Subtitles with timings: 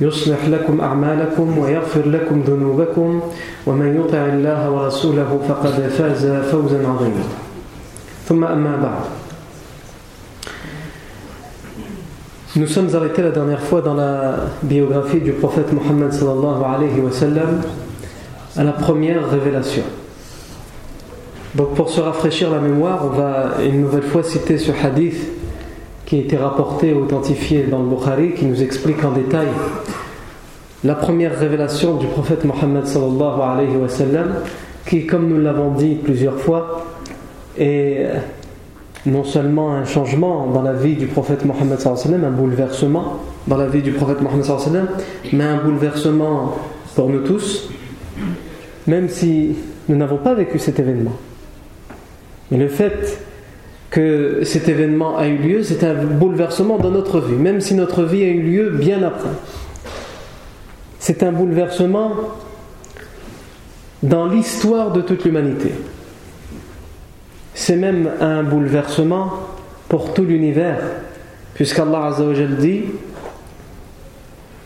[0.00, 3.20] يصلح لكم أعمالكم ويغفر لكم ذنوبكم
[3.66, 7.24] ومن يطع الله ورسوله فقد فاز فوزا عظيما
[8.28, 9.04] ثم أما بعد
[12.56, 14.34] Nous sommes arrêtés la dernière fois dans la
[14.64, 17.60] biographie du prophète Mohammed sallallahu alayhi wa sallam
[18.56, 19.84] à la première révélation.
[21.54, 25.39] Donc pour se rafraîchir la mémoire, on va une nouvelle fois citer ce hadith
[26.10, 29.46] qui a été rapporté et authentifié dans le Bukhari qui nous explique en détail
[30.82, 34.34] la première révélation du prophète Mohammed sallallahu alayhi wa sallam
[34.88, 36.84] qui, comme nous l'avons dit plusieurs fois,
[37.56, 38.08] est
[39.06, 42.36] non seulement un changement dans la vie du prophète Mohammed sallallahu alayhi wa sallam, un
[42.36, 43.04] bouleversement
[43.46, 46.56] dans la vie du prophète Mohammed sallallahu alayhi wa sallam, mais un bouleversement
[46.96, 47.70] pour nous tous,
[48.88, 49.54] même si
[49.88, 51.16] nous n'avons pas vécu cet événement.
[52.50, 53.20] Mais le fait
[53.90, 58.04] que cet événement a eu lieu, c'est un bouleversement dans notre vie, même si notre
[58.04, 59.30] vie a eu lieu bien après.
[61.00, 62.12] C'est un bouleversement
[64.02, 65.72] dans l'histoire de toute l'humanité.
[67.54, 69.30] C'est même un bouleversement
[69.88, 70.78] pour tout l'univers,
[71.54, 72.84] puisqu'Allah Azzawajal dit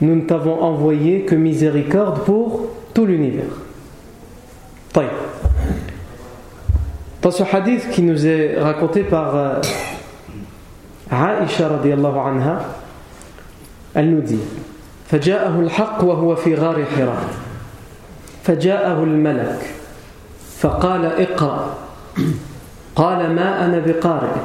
[0.03, 3.45] Nous ne t'avons envoyé que miséricorde pour tout l'univers.
[7.25, 9.61] Dans ce hadith qui nous est raconté par euh,
[11.11, 12.61] Aisha radiallahu anha,
[13.95, 14.41] elle nous dit
[15.09, 17.25] فجاءه الحق وهو في غار حراء
[18.43, 19.75] فجاءه الملك
[20.61, 21.77] فقال اقرأ
[22.97, 24.37] قال ما أنا بقارئ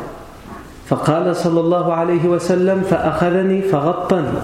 [0.88, 4.40] فقال صلى الله عليه وسلم فأخذني فغطني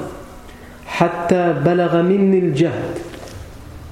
[0.88, 2.98] حتى بلغ مني الجهد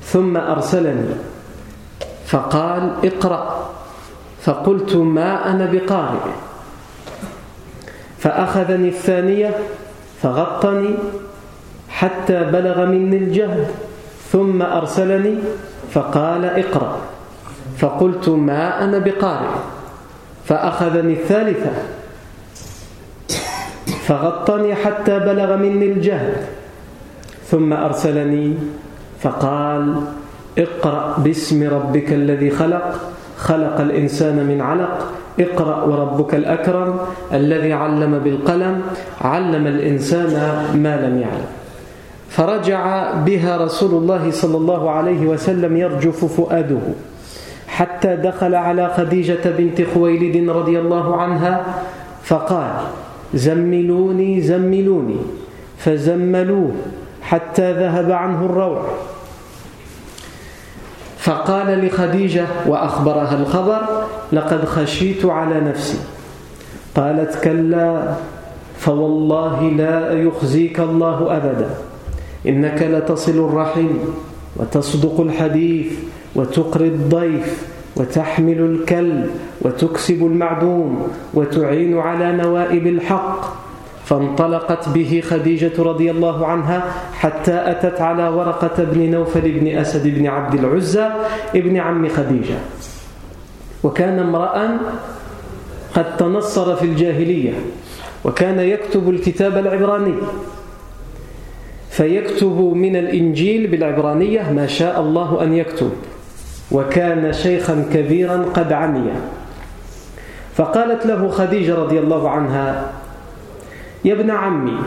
[0.04, 1.16] ثم أرسلني
[2.26, 3.53] فقال اقرأ
[4.44, 6.32] فقلت ما أنا بقارئ.
[8.20, 9.52] فأخذني الثانية
[10.22, 10.96] فغطني
[11.90, 13.68] حتى بلغ مني الجهد
[14.32, 15.36] ثم أرسلني
[15.92, 16.98] فقال اقرأ.
[17.78, 19.56] فقلت ما أنا بقارئ.
[20.46, 21.72] فأخذني الثالثة
[24.08, 26.38] فغطني حتى بلغ مني الجهد
[27.46, 28.58] ثم أرسلني
[29.22, 29.96] فقال
[30.58, 33.00] اقرأ باسم ربك الذي خلق
[33.38, 35.08] خلق الإنسان من علق
[35.40, 37.00] اقرأ وربك الأكرم
[37.34, 38.82] الذي علم بالقلم
[39.22, 40.34] علم الإنسان
[40.76, 41.52] ما لم يعلم.
[42.30, 46.82] فرجع بها رسول الله صلى الله عليه وسلم يرجف فؤاده
[47.68, 51.66] حتى دخل على خديجة بنت خويلد رضي الله عنها
[52.24, 52.74] فقال
[53.34, 55.18] زملوني زملوني.
[55.78, 56.72] فزملوه
[57.22, 58.82] حتى ذهب عنه الروع.
[61.24, 63.82] فقال لخديجة وأخبرها الخبر
[64.34, 65.98] لقد خشيت على نفسي.
[66.96, 68.14] قالت كلا
[68.78, 71.70] فوالله لا يخزيك الله أبدا
[72.48, 73.88] إنك لتصل الرحم
[74.56, 75.88] وتصدق الحديث
[76.36, 79.30] وتقري الضيف وتحمل الكلب
[79.62, 83.63] وتكسب المعدوم وتعين على نوائب الحق.
[84.06, 86.84] فانطلقت به خديجة رضي الله عنها
[87.14, 91.10] حتى أتت على ورقة بن نوفل بن أسد بن عبد العزى
[91.56, 92.58] ابن عم خديجة.
[93.84, 94.78] وكان امرأ
[95.96, 97.54] قد تنصر في الجاهلية
[98.26, 100.16] وكان يكتب الكتاب العبراني.
[101.90, 105.92] فيكتب من الإنجيل بالعبرانية ما شاء الله أن يكتب
[106.72, 109.12] وكان شيخا كبيرا قد عمي.
[110.56, 112.92] فقالت له خديجة رضي الله عنها
[114.06, 114.80] يا ابن عمي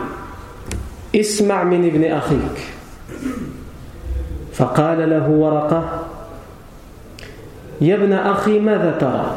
[1.15, 2.59] اسمع من ابن أخيك.
[4.53, 5.85] فقال له ورقة
[7.81, 9.37] يا ابن أخي ماذا ترى؟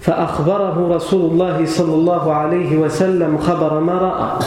[0.00, 4.38] فأخبره رسول الله صلى الله عليه وسلم خبر ما رأى.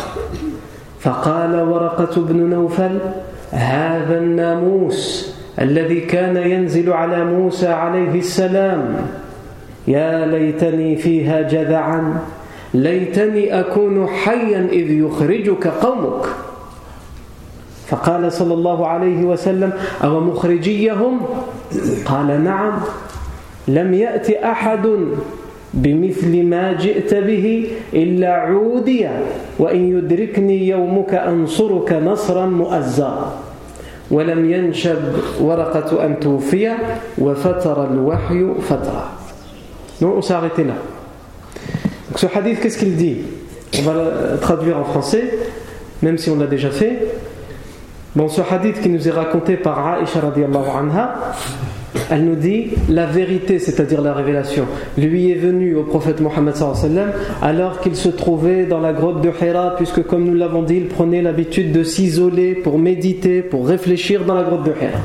[0.99, 2.99] فقال ورقة بن نوفل
[3.51, 8.95] هذا الناموس الذي كان ينزل على موسى عليه السلام
[9.87, 12.19] يا ليتني فيها جذعا.
[12.73, 16.25] ليتني أكون حيا إذ يخرجك قومك.
[17.87, 19.73] فقال صلى الله عليه وسلم
[20.03, 21.21] أو مخرجيهم
[22.05, 22.79] قال نعم.
[23.67, 24.87] لم يأت أحد
[25.73, 29.07] بمثل ما جئت به إلا عودي
[29.59, 33.33] وإن يدركني يومك أنصرك نصرا مؤزرا
[34.11, 35.01] ولم ينشب
[35.41, 36.73] ورقة أن توفي
[37.17, 39.11] وفتر الوحي فترة.
[40.29, 40.98] arrêté là.
[42.15, 43.17] Ce hadith, qu'est-ce qu'il dit?
[43.77, 45.37] On va le traduire en français,
[46.01, 47.07] même si on l'a déjà fait.
[48.15, 51.35] Bon, ce hadith qui nous est raconté par Aisha anha,
[52.09, 54.65] elle nous dit la vérité, c'est-à-dire la révélation,
[54.97, 56.55] lui est venue au prophète Mohammed
[57.41, 60.87] alors qu'il se trouvait dans la grotte de Hira, puisque comme nous l'avons dit, il
[60.87, 64.99] prenait l'habitude de s'isoler pour méditer, pour réfléchir dans la grotte de Hira.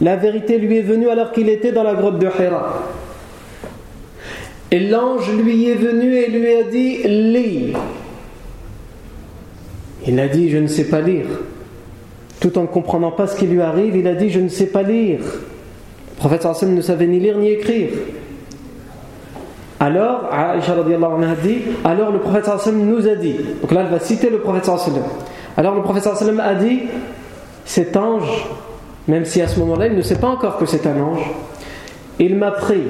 [0.00, 2.82] La vérité lui est venue alors qu'il était dans la grotte de Hira.
[4.70, 7.72] Et l'ange lui est venu et lui a dit Lis.
[10.06, 11.26] Il a dit Je ne sais pas lire
[12.40, 14.66] tout en ne comprenant pas ce qui lui arrive, il a dit Je ne sais
[14.66, 15.20] pas lire.
[15.20, 17.90] Le prophète sallam ne savait ni lire ni écrire.
[19.78, 23.36] Alors, Aisha anha dit Alors le prophète sallam nous a dit.
[23.60, 25.02] Donc là, elle va citer le prophète sallam.
[25.56, 26.82] Alors le prophète sallam a dit
[27.64, 28.46] Cet ange,
[29.08, 31.30] même si à ce moment-là, il ne sait pas encore que c'est un ange,
[32.18, 32.82] il m'a pris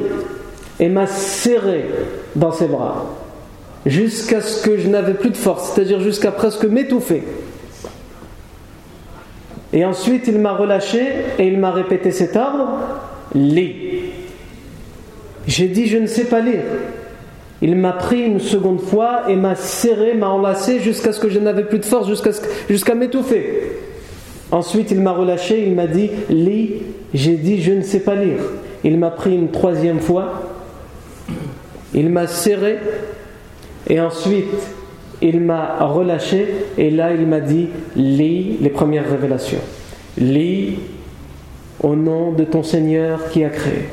[0.78, 1.84] et m'a serré
[2.34, 3.06] dans ses bras
[3.86, 7.22] jusqu'à ce que je n'avais plus de force, c'est-à-dire jusqu'à presque m'étouffer.
[9.72, 11.00] Et ensuite, il m'a relâché
[11.38, 12.78] et il m'a répété cet ordre
[13.34, 13.74] lis.
[15.46, 16.62] J'ai dit je ne sais pas lire.
[17.62, 21.38] Il m'a pris une seconde fois et m'a serré, m'a enlacé jusqu'à ce que je
[21.38, 22.30] n'avais plus de force, jusqu'à
[22.68, 23.72] jusqu'à m'étouffer.
[24.50, 26.74] Ensuite, il m'a relâché, il m'a dit lis.
[27.14, 28.40] J'ai dit je ne sais pas lire.
[28.84, 30.45] Il m'a pris une troisième fois,
[31.96, 32.78] il m'a serré
[33.88, 34.44] et ensuite
[35.22, 36.46] il m'a relâché
[36.76, 39.62] et là il m'a dit lis les premières révélations.
[40.18, 40.78] Lis
[41.82, 43.86] au nom de ton Seigneur qui a créé.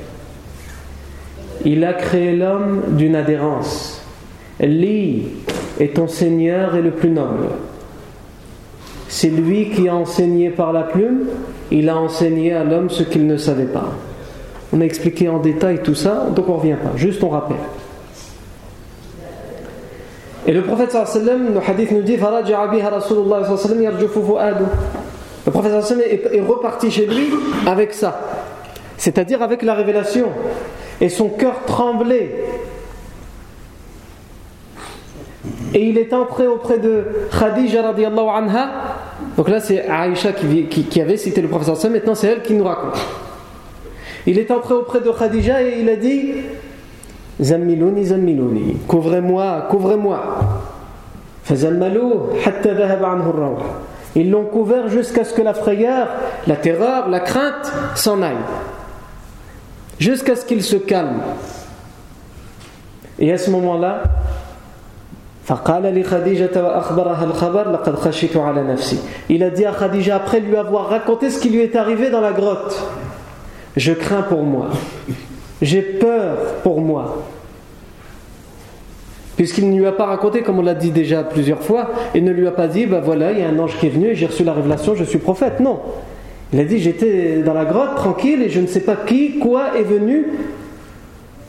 [1.66, 4.02] Il a créé l'homme d'une adhérence.
[4.60, 5.24] Lis
[5.80, 7.48] et ton Seigneur est le plus noble.
[9.08, 11.26] C'est lui qui a enseigné par la plume,
[11.72, 13.94] il a enseigné à l'homme ce qu'il ne savait pas.
[14.74, 17.58] On a expliqué en détail tout ça, donc on ne revient pas, juste on rappelle.
[20.45, 22.22] Et le prophète sallam, le hadith nous dit Le
[25.51, 27.30] prophète sallam est reparti chez lui
[27.66, 28.19] avec ça,
[28.98, 30.28] c'est-à-dire avec la révélation.
[31.00, 32.36] Et son cœur tremblait.
[35.74, 37.04] Et il est entré auprès de
[37.38, 38.69] Khadija radiallahu anha.
[39.36, 42.66] Donc là, c'est Aïcha qui, avait cité le prophète sallam, maintenant c'est elle qui nous
[42.66, 43.00] raconte.
[44.25, 46.34] Il est entré auprès de Khadija et il a dit
[47.41, 50.19] Zammilouni, zammilouni, couvrez-moi, couvrez-moi.
[54.15, 56.07] Ils l'ont couvert jusqu'à ce que la frayeur,
[56.47, 58.35] la terreur, la crainte s'en aille.
[59.99, 61.21] Jusqu'à ce qu'il se calme.
[63.19, 64.04] Et à ce moment-là,
[69.30, 72.21] il a dit à Khadija après lui avoir raconté ce qui lui est arrivé dans
[72.21, 72.81] la grotte
[73.75, 74.69] Je crains pour moi
[75.62, 77.24] j'ai peur pour moi.
[79.36, 82.31] Puisqu'il ne lui a pas raconté, comme on l'a dit déjà plusieurs fois, il ne
[82.31, 84.16] lui a pas dit, bah voilà, il y a un ange qui est venu et
[84.16, 85.60] j'ai reçu la révélation, je suis prophète.
[85.60, 85.80] Non.
[86.52, 89.76] Il a dit, j'étais dans la grotte, tranquille, et je ne sais pas qui, quoi
[89.76, 90.28] est venu,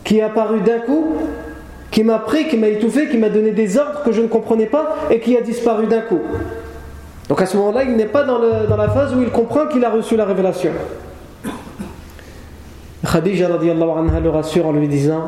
[0.03, 1.09] qui est apparu d'un coup,
[1.91, 4.67] qui m'a pris, qui m'a étouffé, qui m'a donné des ordres que je ne comprenais
[4.67, 6.21] pas et qui a disparu d'un coup.
[7.29, 8.39] Donc à ce moment-là, il n'est pas dans
[8.77, 10.73] la phase où il comprend qu'il a reçu la révélation.
[13.05, 15.25] Khadija le rassure en lui disant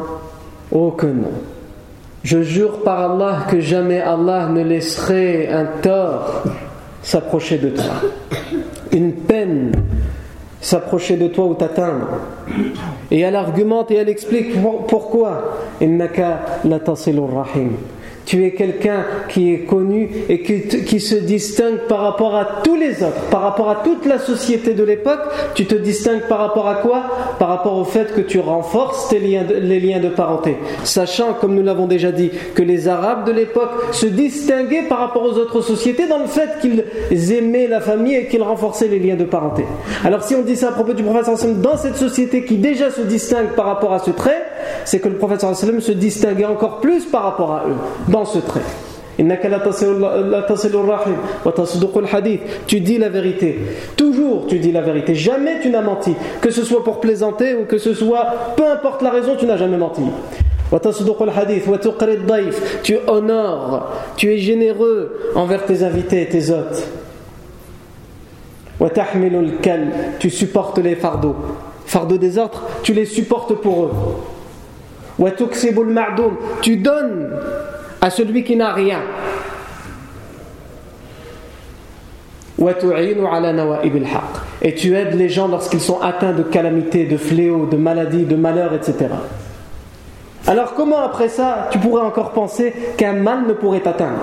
[0.72, 1.32] Oh que non.
[2.24, 6.42] Je jure par Allah que jamais Allah ne laisserait un tort
[7.02, 7.94] s'approcher de toi.
[8.92, 9.72] Une peine
[10.60, 12.08] s'approcher de toi ou t'atteindre.
[13.10, 14.56] Et elle argumente et elle explique
[14.88, 15.58] pourquoi.
[15.80, 17.72] Innaka la rahim
[18.26, 23.02] tu es quelqu'un qui est connu et qui, se distingue par rapport à tous les
[23.04, 25.20] autres, par rapport à toute la société de l'époque.
[25.54, 27.04] Tu te distingues par rapport à quoi?
[27.38, 30.56] Par rapport au fait que tu renforces tes liens les liens de parenté.
[30.82, 35.22] Sachant, comme nous l'avons déjà dit, que les Arabes de l'époque se distinguaient par rapport
[35.22, 39.16] aux autres sociétés dans le fait qu'ils aimaient la famille et qu'ils renforçaient les liens
[39.16, 39.64] de parenté.
[40.04, 41.26] Alors si on dit ça à propos du prophète
[41.60, 44.42] dans cette société qui déjà se distingue par rapport à ce trait,
[44.84, 47.76] c'est que le prophète se distinguait encore plus par rapport à eux
[48.24, 48.62] ce trait.
[52.66, 53.58] Tu dis la vérité.
[53.96, 55.14] Toujours tu dis la vérité.
[55.14, 56.14] Jamais tu n'as menti.
[56.40, 59.56] Que ce soit pour plaisanter ou que ce soit, peu importe la raison, tu n'as
[59.56, 60.02] jamais menti.
[62.82, 66.86] Tu honores, tu es généreux envers tes invités et tes hôtes.
[70.18, 71.36] Tu supportes les fardeaux.
[71.86, 73.92] Fardeaux des autres, tu les supportes pour eux.
[76.60, 77.30] Tu donnes
[78.06, 79.00] à celui qui n'a rien.
[84.62, 88.36] Et tu aides les gens lorsqu'ils sont atteints de calamités, de fléaux, de maladies, de
[88.36, 89.08] malheurs, etc.
[90.46, 94.22] Alors comment après ça tu pourrais encore penser qu'un mal ne pourrait t'atteindre?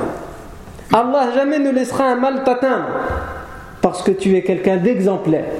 [0.93, 2.87] Allah jamais ne laissera un mal t'atteindre
[3.81, 5.51] parce que tu es quelqu'un d'exemplaire.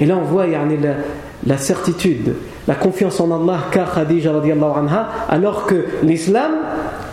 [0.00, 0.58] Et là on voit la,
[1.46, 2.34] la certitude,
[2.68, 6.52] la confiance en Allah car Khadija anha, alors que l'islam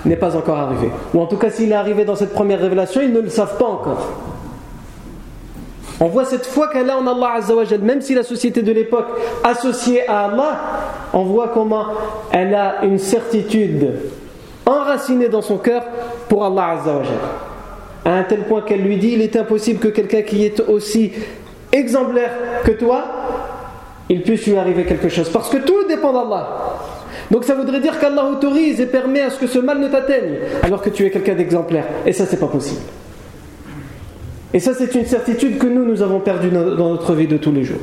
[0.03, 0.91] n'est pas encore arrivé.
[1.13, 3.57] Ou en tout cas s'il est arrivé dans cette première révélation, ils ne le savent
[3.57, 4.09] pas encore.
[6.01, 9.07] On voit cette foi qu'elle a en Allah Azzawajal, même si la société de l'époque
[9.45, 10.59] associée à Allah,
[11.13, 11.85] on voit comment
[12.33, 13.93] elle a une certitude
[14.65, 15.83] enracinée dans son cœur
[16.27, 17.13] pour Allah Azzawajal.
[18.03, 21.13] À un tel point qu'elle lui dit il est impossible que quelqu'un qui est aussi
[21.71, 22.31] exemplaire
[22.65, 23.03] que toi,
[24.09, 25.29] il puisse lui arriver quelque chose.
[25.29, 26.77] Parce que tout dépend d'Allah.
[27.31, 30.35] Donc ça voudrait dire qu'Allah autorise et permet à ce que ce mal ne t'atteigne,
[30.61, 31.85] alors que tu es quelqu'un d'exemplaire.
[32.05, 32.81] Et ça, c'est pas possible.
[34.53, 37.51] Et ça, c'est une certitude que nous, nous avons perdue dans notre vie de tous
[37.51, 37.81] les jours.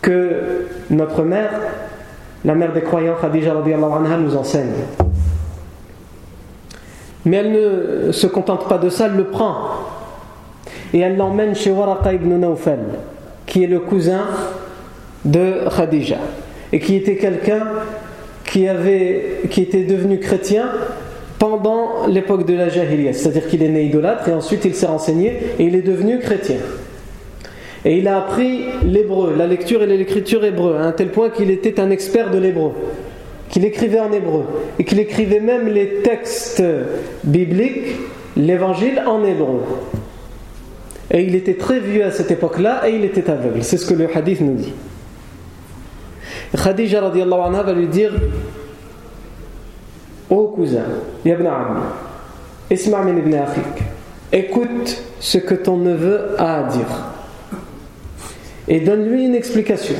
[0.00, 1.50] Que notre mère,
[2.44, 4.72] la mère des croyants, Khadija anha, nous enseigne.
[7.24, 7.52] Mais elle
[8.06, 9.56] ne se contente pas de ça, elle le prend.
[10.94, 12.78] Et elle l'emmène chez Waraqa ibn Nawfal,
[13.46, 14.26] qui est le cousin
[15.24, 16.18] de Khadija.
[16.72, 17.62] Et qui était quelqu'un
[18.44, 20.68] qui, avait, était devenu chrétien
[21.38, 25.34] pendant l'époque de la Jahiliya, c'est-à-dire qu'il est né idolâtre et ensuite il s'est renseigné
[25.58, 26.56] et il est devenu chrétien.
[27.84, 31.50] Et il a appris l'hébreu, la lecture et l'écriture hébreu, à un tel point qu'il
[31.50, 32.72] était un expert de l'hébreu,
[33.48, 34.44] qu'il écrivait en hébreu
[34.78, 36.62] et qu'il écrivait même les textes
[37.22, 37.94] bibliques,
[38.36, 39.60] l'évangile en hébreu.
[41.10, 43.62] Et il était très vieux à cette époque-là et il était aveugle.
[43.62, 44.72] C'est ce que le hadith nous dit.
[46.56, 48.12] Khadija anha va lui dire
[50.28, 50.84] Ô cousin,
[51.24, 51.46] Ibn
[52.70, 53.36] Isma' min ibn
[54.32, 56.86] écoute ce que ton neveu a à dire
[58.68, 59.94] et donne-lui une explication.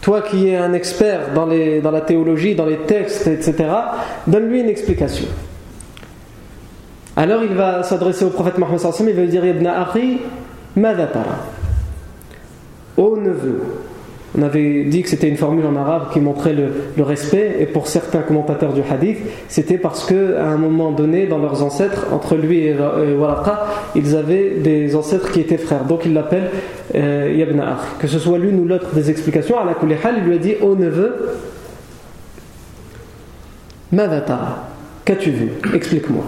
[0.00, 3.54] Toi qui es un expert dans, les, dans la théologie, dans les textes, etc.,
[4.26, 5.26] donne-lui une explication.
[7.16, 10.18] Alors il va s'adresser au prophète Mohammed il va lui dire Ibn Akhi,
[10.76, 11.46] Madatara.
[12.98, 13.62] Ô neveu,
[14.38, 17.86] on avait dit que c'était une formule en arabe qui montrait le, respect, et pour
[17.86, 19.18] certains commentateurs du hadith,
[19.48, 22.76] c'était parce qu'à un moment donné, dans leurs ancêtres, entre lui et,
[23.18, 25.84] Waraqa, ils avaient des ancêtres qui étaient frères.
[25.84, 26.50] Donc il l'appelle
[26.94, 29.74] euh, Yabna Que ce soit l'une ou l'autre des explications, à la
[30.18, 31.14] il lui a dit Ô neveu,
[33.90, 34.68] Madatara,
[35.06, 35.48] qu'as-tu vu?
[35.72, 36.24] Explique-moi.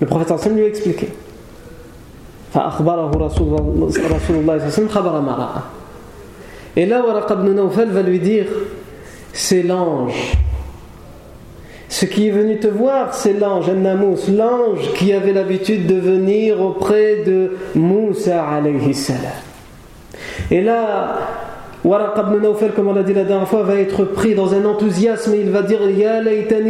[0.00, 1.08] Le prophète sallam lui a expliqué.
[6.76, 8.46] Et là, Waraq ibn Nawfal va lui dire
[9.32, 10.38] C'est l'ange.
[11.88, 13.70] Ce qui est venu te voir, c'est l'ange,
[14.28, 18.44] l'ange qui avait l'habitude de venir auprès de Moussa.
[20.50, 21.18] Et là,
[21.84, 25.34] Waraq ibn comme on l'a dit la dernière fois, va être pris dans un enthousiasme
[25.34, 26.20] et il va dire Ya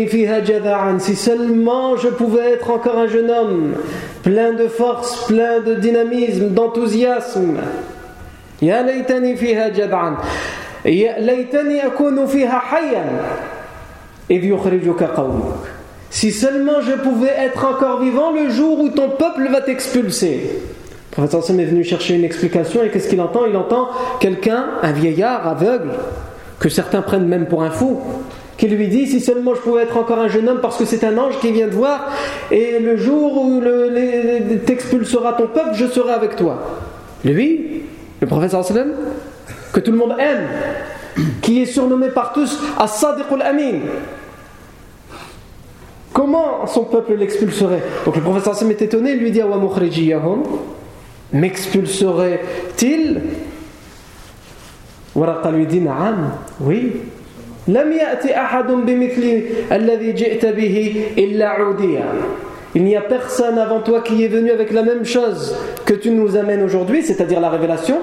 [0.08, 0.98] fiha jada'an.
[0.98, 3.72] Si seulement je pouvais être encore un jeune homme,
[4.22, 7.56] plein de force, plein de dynamisme, d'enthousiasme.
[8.60, 8.84] Ya
[9.36, 10.16] fiha jada'an.
[10.84, 11.16] Ya
[11.86, 13.08] akunu fiha hayyan.
[14.28, 15.66] Yukhrijuka qawmuk.
[16.10, 20.60] Si seulement je pouvais être encore vivant le jour où ton peuple va t'expulser.
[21.18, 23.44] Prophète est venu chercher une explication et qu'est-ce qu'il entend?
[23.44, 23.88] Il entend
[24.20, 25.90] quelqu'un, un vieillard aveugle,
[26.60, 27.98] que certains prennent même pour un fou,
[28.56, 31.02] qui lui dit si seulement je pouvais être encore un jeune homme parce que c'est
[31.02, 32.12] un ange qui vient te voir
[32.52, 33.60] et le jour où
[34.64, 36.60] t'expulsera ton peuple, je serai avec toi.
[37.25, 37.82] Lui,
[38.20, 38.54] le prophète
[39.72, 43.80] que tout le monde aime, qui est surnommé par tous As-Sadiq al-Amin.
[46.12, 47.82] Comment son peuple l'expulserait?
[48.04, 49.42] Donc le prophète sallam est étonné, il lui dit
[51.33, 53.21] M'expulserait-il
[55.15, 56.31] Waraqa lui dit Naam,
[56.62, 56.93] oui.
[57.67, 62.05] لم يأتي أحد بمثل الذي جئت به إلا عوديا
[62.75, 66.09] il n'y a personne avant toi qui est venu avec la même chose que tu
[66.09, 68.00] nous amènes aujourd'hui, c'est-à-dire la révélation,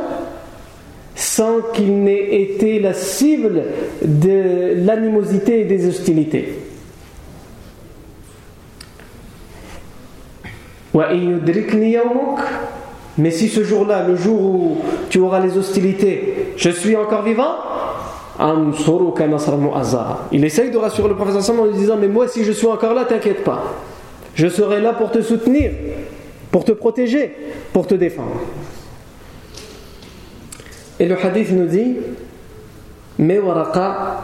[1.16, 3.62] sans qu'il n'ait été la cible
[4.00, 6.54] de l'animosité et des hostilités.
[13.17, 14.77] Mais si ce jour-là, le jour où
[15.09, 17.55] tu auras les hostilités, je suis encore vivant,
[20.31, 22.93] il essaye de rassurer le professeur en lui disant Mais moi, si je suis encore
[22.93, 23.63] là, t'inquiète pas.
[24.33, 25.71] Je serai là pour te soutenir,
[26.51, 27.33] pour te protéger,
[27.71, 28.41] pour te défendre.
[30.99, 31.95] Et le hadith nous dit
[33.17, 34.21] Mais Waraka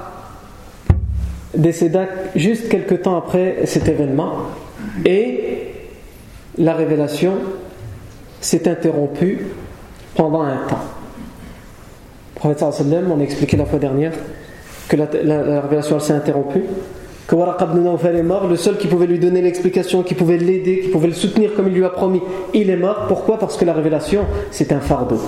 [1.54, 4.34] décéda juste quelques temps après cet événement
[5.06, 5.74] et
[6.58, 7.34] la révélation
[8.42, 9.48] s'est interrompue
[10.16, 10.80] pendant un temps.
[12.36, 14.14] Le prophète on a expliqué la fois dernière
[14.90, 16.64] que la, révélation s'est interrompue,
[17.28, 20.38] que Waraq ibn Nawfal est mort, le seul qui pouvait lui donner l'explication, qui pouvait
[20.38, 22.22] l'aider, qui pouvait le soutenir comme il lui a promis,
[22.54, 23.06] il est mort.
[23.08, 23.40] Pourquoi?
[23.40, 25.22] Parce que la révélation, c'est un fardeau.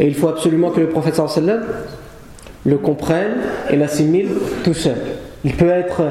[0.00, 1.20] Et il faut absolument que le prophète
[2.64, 3.36] le comprenne
[3.70, 4.28] et l'assimile
[4.62, 4.96] tout seul.
[5.44, 6.04] Il peut être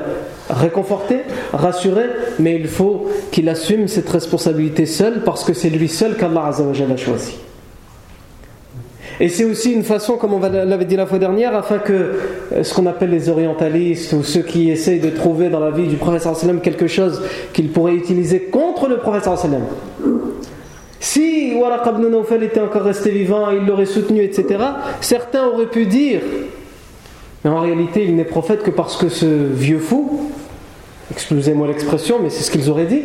[0.49, 1.19] réconforté,
[1.53, 2.03] rassuré,
[2.39, 6.97] mais il faut qu'il assume cette responsabilité seul parce que c'est lui seul qu'Allah a
[6.97, 7.35] choisi.
[9.19, 12.63] Et c'est aussi une façon, comme on l'avait dit la fois dernière, afin que euh,
[12.63, 15.97] ce qu'on appelle les orientalistes ou ceux qui essayent de trouver dans la vie du
[15.97, 16.27] prophète
[16.63, 17.21] quelque chose
[17.53, 19.29] qu'ils pourraient utiliser contre le prophète
[21.03, 24.57] si Waraq ibn Nawfal était encore resté vivant, il l'aurait soutenu, etc.,
[25.01, 26.21] certains auraient pu dire,
[27.43, 30.31] mais en réalité il n'est prophète que parce que ce vieux fou,
[31.11, 33.03] excusez-moi l'expression, mais c'est ce qu'ils auraient dit,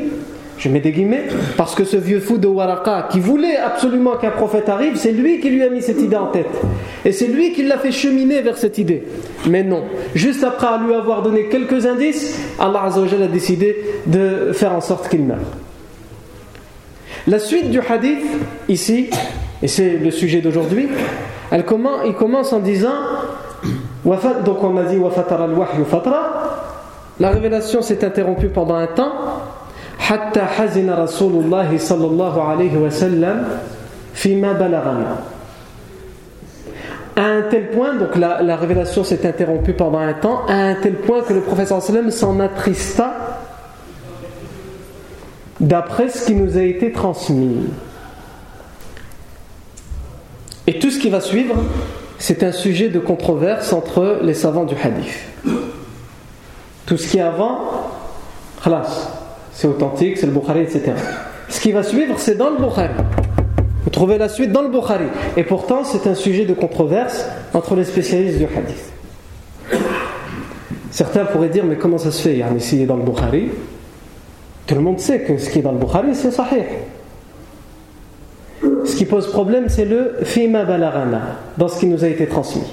[0.59, 1.25] je mets des guillemets,
[1.57, 5.40] parce que ce vieux fou de Waraka qui voulait absolument qu'un prophète arrive, c'est lui
[5.40, 6.50] qui lui a mis cette idée en tête.
[7.04, 9.04] Et c'est lui qui l'a fait cheminer vers cette idée.
[9.49, 13.76] Mais non, juste après lui avoir donné quelques indices, Allah a décidé
[14.07, 15.38] de faire en sorte qu'il meure.
[17.26, 18.25] La suite du hadith,
[18.69, 19.10] ici,
[19.63, 20.89] et c'est le sujet d'aujourd'hui,
[21.52, 22.95] il commence en disant
[24.46, 25.00] donc on a dit
[27.20, 29.14] la révélation s'est interrompue pendant un temps
[30.03, 33.48] حتى حزن رسول الله صلى الله عليه وسلم
[34.14, 35.18] فيما بلغنا
[37.16, 40.74] à un tel point, donc la, la révélation s'est interrompue pendant un temps, à un
[40.74, 43.14] tel point que le professeur sallam s'en attrista
[45.59, 47.68] d'après ce qui nous a été transmis.
[50.66, 51.55] Et tout ce qui va suivre,
[52.19, 55.15] c'est un sujet de controverse entre les savants du hadith.
[56.87, 57.61] Tout ce qui est avant,
[59.52, 60.93] c'est authentique, c'est le Bukhari, etc.
[61.49, 62.95] Ce qui va suivre, c'est dans le Bukhari.
[63.85, 65.07] Vous trouvez la suite dans le Bukhari.
[65.37, 68.93] Et pourtant, c'est un sujet de controverse entre les spécialistes du hadith.
[70.91, 72.33] Certains pourraient dire, mais comment ça se fait?
[72.33, 72.43] Il y
[72.83, 73.50] a dans le Bukhari,
[74.67, 76.65] tout le monde sait que ce qui est dans le Bukhari, c'est sahih.
[79.08, 81.21] Pose problème, c'est le fima balarana,
[81.56, 82.73] dans ce qui nous a été transmis.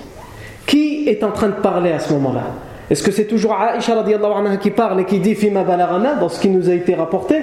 [0.66, 2.44] Qui est en train de parler à ce moment-là?
[2.90, 6.40] Est-ce que c'est toujours Aisha anha qui parle et qui dit fima balarana dans ce
[6.40, 7.36] qui nous a été rapporté?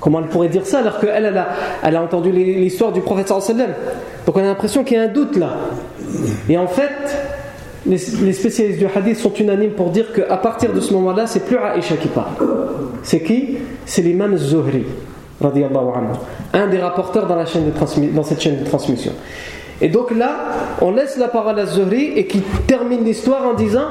[0.00, 1.48] Comment elle pourrait dire ça alors qu'elle elle a,
[1.84, 3.74] elle a entendu l'histoire du prophète sallallahu
[4.26, 5.50] Donc on a l'impression qu'il y a un doute là.
[6.48, 6.90] Et en fait,
[7.86, 11.58] les, spécialistes du hadith sont unanimes pour dire qu'à partir de ce moment-là, c'est plus
[11.58, 12.32] Aïcha qui parle.
[13.02, 13.58] C'est qui?
[13.84, 14.84] C'est l'imam Zuhri,
[15.42, 19.12] un des rapporteurs dans, cette chaîne de transmission.
[19.80, 20.36] Et donc là,
[20.82, 23.86] on laisse la parole à Zuhri et qui termine l'histoire en disant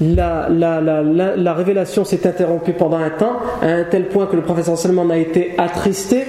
[0.00, 1.02] la, la, la,
[1.36, 5.10] la révélation s'est interrompue pendant un temps, à un tel point que le professeur Salman
[5.10, 6.24] a été attristé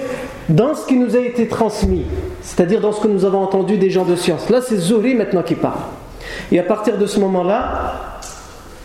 [0.50, 2.06] dans ce qui nous a été transmis,
[2.42, 4.50] c'est-à-dire dans ce que nous avons entendu des gens de science.
[4.50, 5.82] Là, c'est Zuhri maintenant qui parle.
[6.52, 8.20] Et à partir de ce moment-là,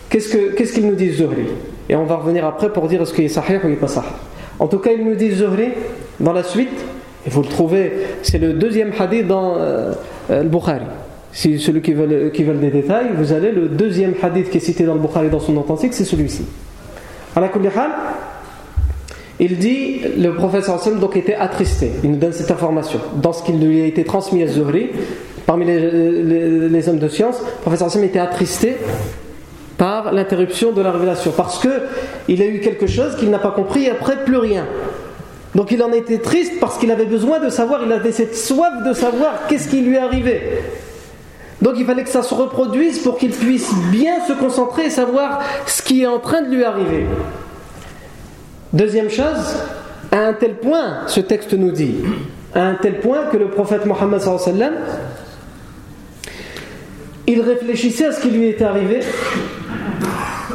[0.09, 1.47] qu'est-ce qu'il nous dit Zuhri?
[1.89, 3.87] Et on va revenir après pour dire est-ce qu'il est sahih ou il n'est pas
[3.87, 4.05] sahih.
[4.59, 5.69] En tout cas, il nous dit Zuhri
[6.19, 6.69] dans la suite,
[7.25, 7.91] et vous le trouvez,
[8.21, 9.93] c'est le deuxième hadith dans euh,
[10.29, 10.85] le Bukhari.
[11.31, 14.61] Si celui qui veut, qui veut des détails, vous allez, le deuxième hadith qui est
[14.61, 16.45] cité dans le Bukhari dans son authentique, c'est celui-ci.
[17.35, 17.49] La
[19.39, 21.91] il dit, le professeur Hassan donc était attristé.
[22.03, 22.99] Il nous donne cette information.
[23.21, 24.91] Dans ce qui lui a été transmis à Zuhri,
[25.45, 28.77] parmi les, hommes de science, le professeur Hassan était attristé
[29.77, 31.31] par l'interruption de la révélation.
[31.35, 34.65] Parce qu'il a eu quelque chose qu'il n'a pas compris et après plus rien.
[35.53, 38.83] Donc il en était triste parce qu'il avait besoin de savoir, il avait cette soif
[38.85, 40.63] de savoir qu'est-ce qui lui arrivait.
[41.61, 45.39] Donc il fallait que ça se reproduise pour qu'il puisse bien se concentrer et savoir
[45.65, 47.05] ce qui est en train de lui arriver.
[48.73, 49.55] Deuxième chose,
[50.11, 51.95] à un tel point, ce texte nous dit,
[52.53, 54.21] à un tel point que le prophète Mohammed
[57.27, 58.99] il réfléchissait à ce qui lui était arrivé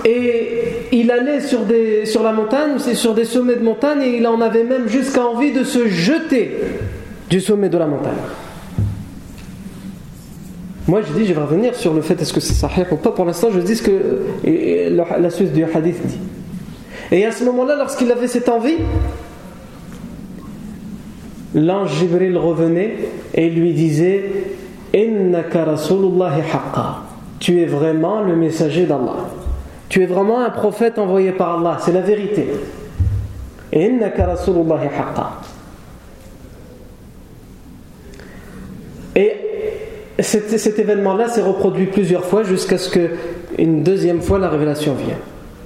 [0.05, 4.27] et il allait sur, des, sur la montagne, sur des sommets de montagne et il
[4.27, 6.57] en avait même jusqu'à envie de se jeter
[7.29, 8.13] du sommet de la montagne.
[10.89, 13.13] Moi, je dis, je vais revenir sur le fait est-ce que c'est sahih ou pas.
[13.13, 13.93] Pour l'instant, je dis ce que
[15.21, 16.19] la suite du hadith dit.
[17.13, 18.79] Et à ce moment-là, lorsqu'il avait cette envie,
[21.55, 22.97] l'ange Jibril revenait
[23.35, 24.25] et lui disait
[27.39, 29.29] Tu es vraiment le messager d'Allah.
[29.91, 31.77] Tu es vraiment un prophète envoyé par Allah.
[31.81, 32.47] C'est la vérité.
[39.17, 39.33] Et
[40.21, 45.19] cet, événement-là s'est reproduit plusieurs fois jusqu'à ce qu'une deuxième fois la révélation vienne,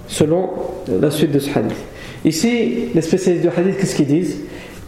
[0.09, 0.51] selon
[0.89, 1.77] la suite de ce hadith.
[2.25, 4.39] Ici, les spécialistes du hadith, qu'est-ce qu'ils disent?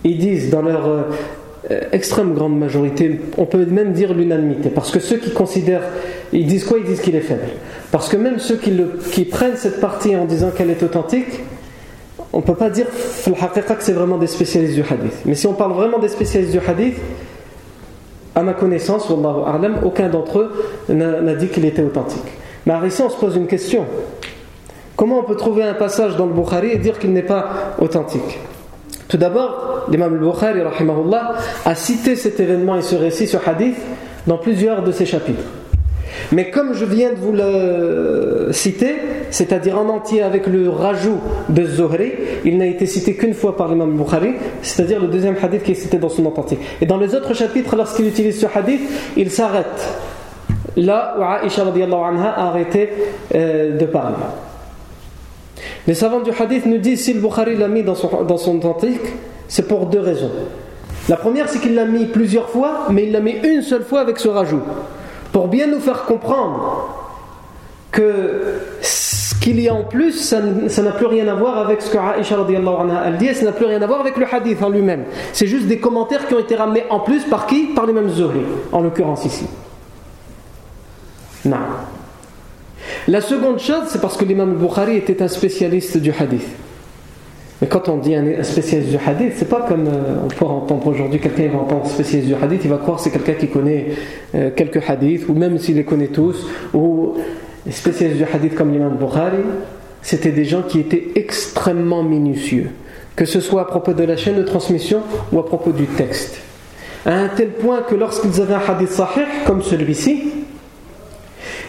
[0.04, 1.06] Ils disent dans leur
[1.70, 5.82] euh, extrême grande majorité, on peut même dire l'unanimité, parce que ceux qui considèrent,
[6.32, 6.78] ils disent quoi?
[6.78, 7.42] Ils disent qu'il est faible.
[7.90, 11.40] Parce que même ceux qui, prennent cette partie en disant qu'elle est authentique,
[12.32, 15.22] on ne peut pas dire que c'est vraiment des spécialistes du hadith.
[15.24, 16.96] Mais si on parle vraiment des spécialistes du hadith,
[18.34, 19.10] à ma connaissance,
[19.82, 20.52] aucun d'entre eux
[20.90, 22.28] n'a dit qu'il était authentique.
[22.66, 23.86] Mais ici, on se pose une question.
[24.94, 28.38] Comment on peut trouver un passage dans le Bukhari et dire qu'il n'est pas authentique?
[29.08, 30.60] Tout d'abord, l'imam al-Bukhari
[31.64, 33.76] a cité cet événement et ce récit, ce hadith,
[34.26, 35.44] dans plusieurs de ses chapitres.
[36.32, 38.96] Mais comme je viens de vous le citer,
[39.30, 42.12] c'est-à-dire en entier avec le rajout de Zohri,
[42.44, 45.76] il n'a été cité qu'une fois par l'imam Bukhari, c'est-à-dire le deuxième hadith qui est
[45.76, 46.58] cité dans son entier.
[46.80, 48.80] Et dans les autres chapitres, lorsqu'il utilise ce hadith,
[49.16, 49.66] il s'arrête
[50.76, 52.90] là où Aisha anha a arrêté
[53.34, 54.16] euh, de parler.
[55.86, 58.60] Les savants du hadith nous disent si le Bukhari l'a mis dans son, dans son
[59.48, 60.30] c'est pour deux raisons.
[61.08, 64.00] La première, c'est qu'il l'a mis plusieurs fois, mais il l'a mis une seule fois
[64.00, 64.62] avec ce rajout
[65.32, 66.88] pour bien nous faire comprendre
[67.92, 71.90] que ce qu'il y a en plus, ça n'a plus rien à voir avec ce
[71.90, 75.04] que Aisha anha dit, ça n'a plus rien à voir avec le hadith en lui-même.
[75.32, 77.66] C'est juste des commentaires qui ont été ramenés en plus par qui?
[77.66, 78.40] Par les mêmes Zuhri,
[78.72, 79.46] en l'occurrence ici.
[81.44, 81.56] Non.
[83.08, 86.42] La seconde chose, c'est parce que l'imam Bukhari était un spécialiste du hadith.
[87.60, 90.88] Mais quand on dit un spécialiste du hadith, c'est pas comme euh, on pourrait entendre
[90.88, 93.86] aujourd'hui quelqu'un va entendre spécialiste du hadith, il va croire que c'est quelqu'un qui connaît
[94.34, 97.14] euh, quelques hadiths, ou même s'il les connaît tous, ou
[97.70, 99.38] spécialiste du hadith comme l'imam Bukhari,
[100.02, 102.70] c'était des gens qui étaient extrêmement minutieux,
[103.14, 106.40] que ce soit à propos de la chaîne de transmission ou à propos du texte.
[107.06, 110.24] À un tel point que lorsqu'ils avaient un hadith sahih, comme celui-ci,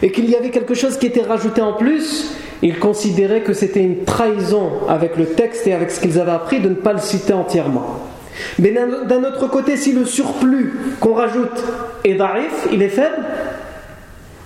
[0.02, 2.32] et qu'il y avait quelque chose qui était rajouté en plus,
[2.62, 6.60] ils considéraient que c'était une trahison avec le texte et avec ce qu'ils avaient appris
[6.60, 8.00] de ne pas le citer entièrement.
[8.58, 11.64] Mais d'un autre côté, si le surplus qu'on rajoute
[12.04, 13.24] est daif, il est faible,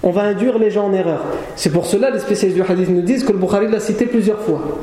[0.03, 1.25] on va induire les gens en erreur.
[1.57, 4.41] C'est pour cela les spécialistes du hadith nous disent que le Bukhari l'a cité plusieurs
[4.41, 4.79] fois.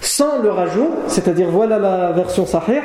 [0.00, 2.82] Sans le rajout, c'est-à-dire voilà la version sahih,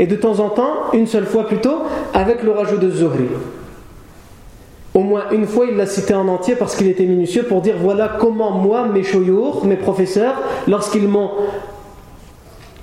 [0.00, 1.82] et de temps en temps, une seule fois plutôt,
[2.14, 3.28] avec le rajout de Zuhri.
[4.94, 7.76] Au moins une fois, il l'a cité en entier parce qu'il était minutieux pour dire
[7.80, 10.34] voilà comment moi, mes shoyour, mes professeurs,
[10.68, 11.30] lorsqu'ils m'ont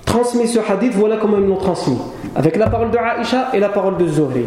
[0.04, 1.98] transmis ce hadith, voilà comment ils l'ont transmis.
[2.34, 4.44] Avec la parole de Aïcha et la parole de Zuhri.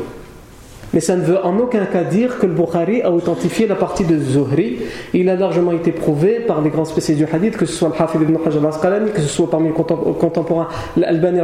[0.93, 4.03] Mais ça ne veut en aucun cas dire que le Bukhari a authentifié la partie
[4.03, 4.79] de Zuhri.
[5.13, 7.99] Il a largement été prouvé par les grands spécialistes du hadith, que ce soit le
[7.99, 11.39] Hafid ibn Hajar al-Asqalani, que ce soit parmi les contemporains, l'Albani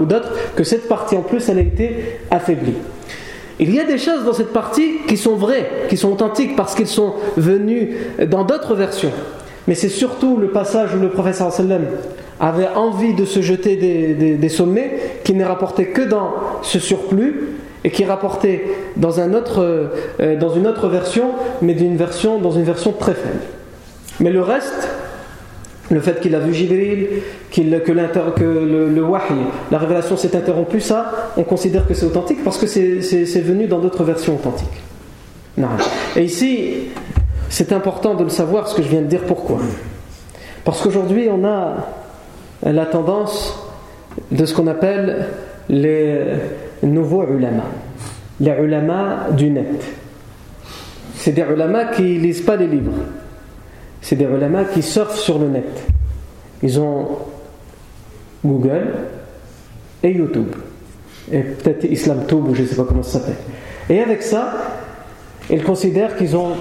[0.00, 2.74] ou d'autres, que cette partie en plus, elle a été affaiblie.
[3.60, 6.74] Il y a des choses dans cette partie qui sont vraies, qui sont authentiques parce
[6.74, 7.90] qu'ils sont venus
[8.26, 9.12] dans d'autres versions.
[9.68, 11.86] Mais c'est surtout le passage où le professeur sallam
[12.40, 17.50] avait envie de se jeter des, sommets qui n'est rapporté que dans ce surplus
[17.84, 21.30] et qui est rapporté euh, dans une autre version,
[21.62, 23.40] mais dans une version très faible.
[24.18, 24.88] Mais le reste,
[25.92, 27.06] le fait qu'il a vu Jibril,
[27.50, 29.22] que, le, le wahy,
[29.70, 33.78] la révélation s'est interrompue, ça, on considère que c'est authentique parce que c'est venu dans
[33.78, 34.82] d'autres versions authentiques.
[36.16, 36.88] Et ici,
[37.50, 39.58] c'est important de le savoir, ce que je viens de dire, pourquoi
[40.64, 41.88] Parce qu'aujourd'hui, on a
[42.62, 43.54] la tendance
[44.30, 45.26] de ce qu'on appelle
[45.68, 46.20] les
[46.82, 47.64] nouveaux ulama,
[48.40, 49.84] les ulama du net.
[51.16, 52.92] C'est des ulama qui lisent pas les livres
[54.02, 55.84] c'est des ulama qui surfent sur le net.
[56.62, 57.08] Ils ont
[58.44, 58.94] Google
[60.02, 60.54] et YouTube.
[61.30, 63.36] Et peut-être IslamTube ou je ne sais pas comment ça s'appelle.
[63.88, 64.52] Et avec ça,
[65.48, 66.52] ils considèrent qu'ils ont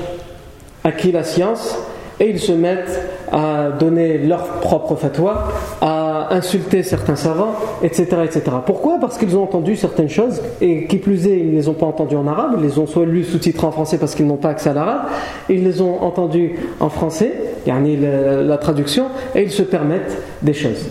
[0.84, 1.78] acquis la science
[2.20, 3.02] et ils se mettent
[3.32, 5.48] à donner leur propre fatwa,
[5.82, 6.01] à
[6.32, 8.06] insulter certains savants, etc.
[8.24, 8.42] etc.
[8.66, 8.98] Pourquoi?
[9.00, 11.86] Parce qu'ils ont entendu certaines choses, et qui plus est, ils ne les ont pas
[11.86, 14.50] entendues en arabe, ils les ont soit lus sous-titrés en français parce qu'ils n'ont pas
[14.50, 15.02] accès à l'arabe,
[15.50, 17.34] ils les ont entendues en français,
[17.68, 20.90] yani la, la traduction, et ils se permettent des choses.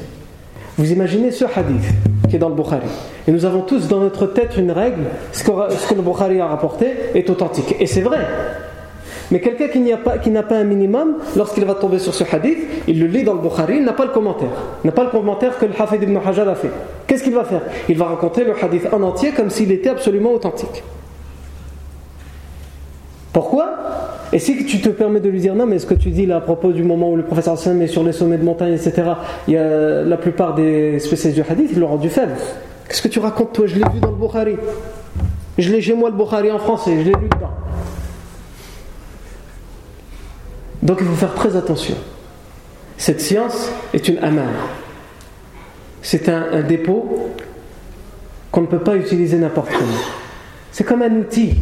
[0.76, 1.84] Vous imaginez ce hadith
[2.28, 2.86] qui est dans le Bukhari.
[3.26, 6.40] Et nous avons tous dans notre tête une règle, ce que, ce que le Bukhari
[6.40, 7.76] a rapporté est authentique.
[7.80, 8.18] Et c'est vrai.
[9.30, 9.80] Mais quelqu'un qui
[10.30, 13.40] n'a pas, un minimum, lorsqu'il va tomber sur ce hadith, il le lit dans le
[13.40, 14.50] Bukhari, il n'a pas le commentaire.
[14.82, 16.70] Il n'a pas le commentaire que le Hafid ibn Hajar a fait.
[17.06, 17.62] Qu'est-ce qu'il va faire?
[17.88, 20.82] Il va raconter le hadith en entier comme s'il était absolument authentique.
[23.32, 23.68] Pourquoi?
[24.32, 26.36] Et si tu te permets de lui dire non, mais ce que tu dis là
[26.36, 29.02] à propos du moment où le professeur Hassan est sur les sommets de montagne, etc.,
[29.46, 32.34] il y a la plupart des spécialistes du hadith, ils l'ont rendu faible.
[32.88, 33.66] Qu'est-ce que tu racontes toi?
[33.66, 34.56] Je l'ai vu dans le Bukhari.
[35.58, 37.50] Je l'ai chez moi le Bukhari en français, je l'ai lu dedans.
[40.82, 41.96] Donc il faut faire très attention.
[42.96, 44.50] Cette science est une amana.
[46.02, 47.30] C'est un, dépôt
[48.50, 49.98] qu'on ne peut pas utiliser n'importe comment.
[50.72, 51.56] C'est comme un outil.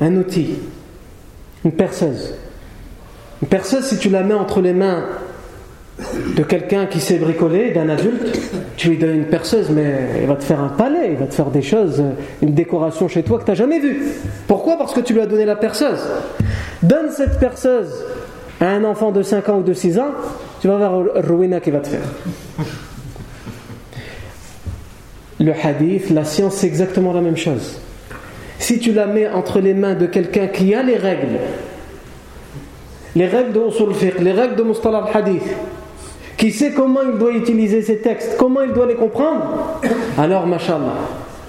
[0.00, 0.56] Un outil.
[1.64, 2.34] Une perceuse.
[3.42, 5.04] Une perceuse, si tu la mets entre les mains
[5.98, 8.40] de quelqu'un qui sait bricoler, d'un adulte,
[8.76, 11.34] tu lui donnes une perceuse, mais il va te faire un palais, il va te
[11.34, 12.02] faire des choses,
[12.42, 14.02] une décoration chez toi que tu n'as jamais vue.
[14.48, 14.76] Pourquoi?
[14.76, 16.00] Parce que tu lui as donné la perceuse.
[16.82, 18.04] Donne cette perceuse
[18.60, 20.12] à un enfant de 5 ans ou de 6 ans,
[20.60, 22.00] tu vas voir Rowena qui va te faire.
[25.40, 27.78] Le hadith, la science, c'est exactement la même chose.
[28.58, 31.38] Si tu la mets entre les mains de quelqu'un qui a les règles,
[33.14, 33.88] les règles de Usul
[34.20, 35.42] les règles de Mustalah al-Hadith,
[36.36, 39.80] qui sait comment il doit utiliser ces textes, comment il doit les comprendre,
[40.18, 40.94] alors, mashallah,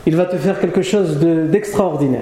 [0.05, 2.21] il va te faire quelque chose d'extraordinaire.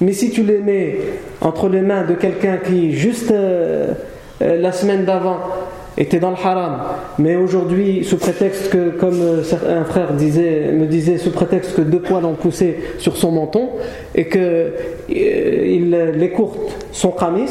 [0.00, 0.96] Mais si tu les mets
[1.40, 3.94] entre les mains de quelqu'un qui, juste euh,
[4.42, 5.38] euh, la semaine d'avant,
[5.96, 6.78] était dans le haram,
[7.18, 11.80] mais aujourd'hui, sous prétexte que, comme euh, un frère disait, me disait, sous prétexte que
[11.80, 13.70] deux poils ont poussé sur son menton
[14.14, 14.72] et qu'il
[15.08, 17.50] il écourte son kamis,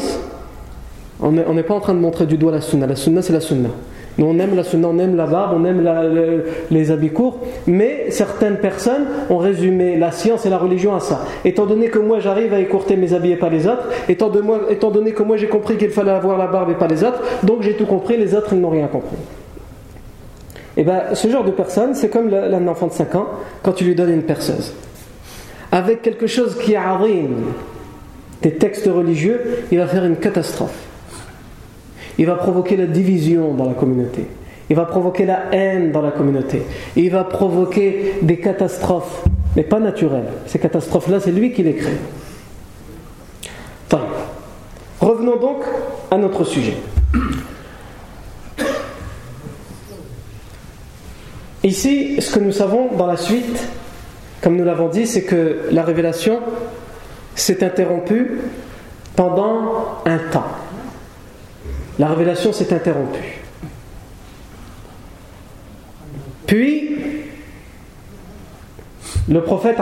[1.20, 2.86] on n'est pas en train de montrer du doigt la sunna.
[2.86, 3.70] La sunna, c'est la sunna.
[4.20, 5.88] On aime la sunna, on aime la barbe, on aime
[6.70, 11.24] les habits courts, mais certaines personnes ont résumé la science et la religion à ça.
[11.44, 15.12] Étant donné que moi j'arrive à écourter mes habits et pas les autres, étant, donné
[15.12, 17.74] que moi j'ai compris qu'il fallait avoir la barbe et pas les autres, donc j'ai
[17.74, 19.16] tout compris, les autres ils n'ont rien compris.
[20.76, 23.26] Et eh bien, ce genre de personne, c'est comme un enfant de 5 ans,
[23.64, 24.72] quand tu lui donnes une perceuse.
[25.72, 27.30] Avec quelque chose qui arrive,
[28.42, 30.88] des textes religieux, il va faire une catastrophe
[32.18, 34.26] il va provoquer la division dans la communauté.
[34.70, 36.62] Il va provoquer la haine dans la communauté.
[36.96, 39.24] Il va provoquer des catastrophes,
[39.56, 40.28] mais pas naturelles.
[40.46, 41.96] Ces catastrophes-là, c'est lui qui les crée.
[45.00, 45.64] Revenons donc
[46.10, 46.76] à notre sujet.
[51.62, 53.68] Ici, ce que nous savons dans la suite,
[54.42, 56.40] comme nous l'avons dit, c'est que la révélation
[57.34, 58.40] s'est interrompue
[59.14, 60.57] pendant un temps
[61.98, 63.42] la révélation s'est interrompue.
[66.46, 66.96] Puis,
[69.28, 69.76] le prophète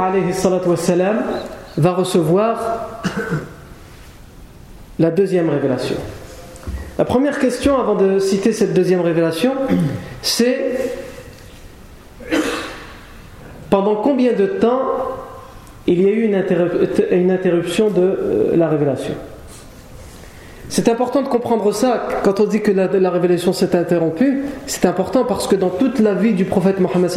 [1.77, 3.03] va recevoir
[4.99, 5.97] la deuxième révélation.
[6.99, 9.53] La première question, avant de citer cette deuxième révélation,
[10.23, 10.95] c'est
[13.69, 14.81] pendant combien de temps
[15.87, 16.35] il y a eu une,
[17.31, 19.15] interruption de euh, la révélation?
[20.69, 22.09] C'est important de comprendre ça.
[22.25, 26.15] Quand on dit que la, révélation s'est interrompue, c'est important parce que dans toute la
[26.15, 27.11] vie du prophète Mohammed,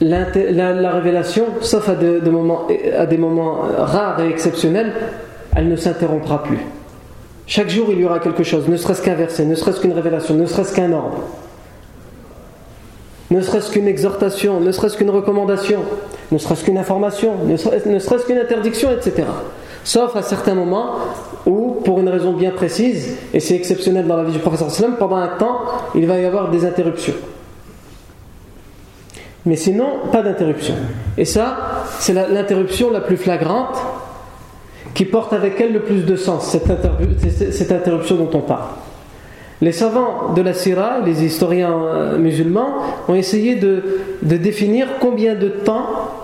[0.00, 4.92] la, la, révélation, sauf à des moments rares et exceptionnels,
[5.54, 6.58] elle ne s'interrompra plus.
[7.46, 10.34] Chaque jour, il y aura quelque chose, ne serait-ce qu'un verset, ne serait-ce qu'une révélation,
[10.34, 11.18] ne serait-ce qu'un ordre,
[13.30, 15.80] ne serait-ce qu'une exhortation, ne serait-ce qu'une recommandation,
[16.30, 19.24] ne serait-ce qu'une information, ne serait-ce qu'une interdiction, etc.
[19.84, 20.92] Sauf à certains moments
[21.46, 24.96] où, pour une raison bien précise, et c'est exceptionnel dans la vie du professeur Sallam,
[24.96, 25.58] pendant un temps,
[25.94, 27.14] il va y avoir des interruptions.
[29.44, 30.74] Mais sinon, pas d'interruption.
[31.18, 33.76] Et ça, c'est l'interruption la, plus flagrante
[34.94, 38.68] qui porte avec elle le plus de sens, cette, interruption dont on parle.
[39.60, 42.74] Les savants de la Syrah, les historiens euh, musulmans,
[43.08, 43.82] ont essayé de
[44.22, 46.21] définir combien de temps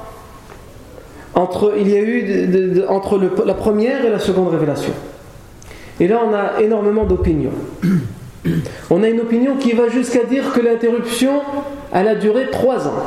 [1.39, 4.93] entre, il y a eu entre la première et la seconde révélation.
[6.01, 7.53] Et là, on a énormément d'opinions.
[8.91, 11.43] On a une opinion qui va jusqu'à dire que l'interruption,
[11.93, 13.03] elle a duré trois ans.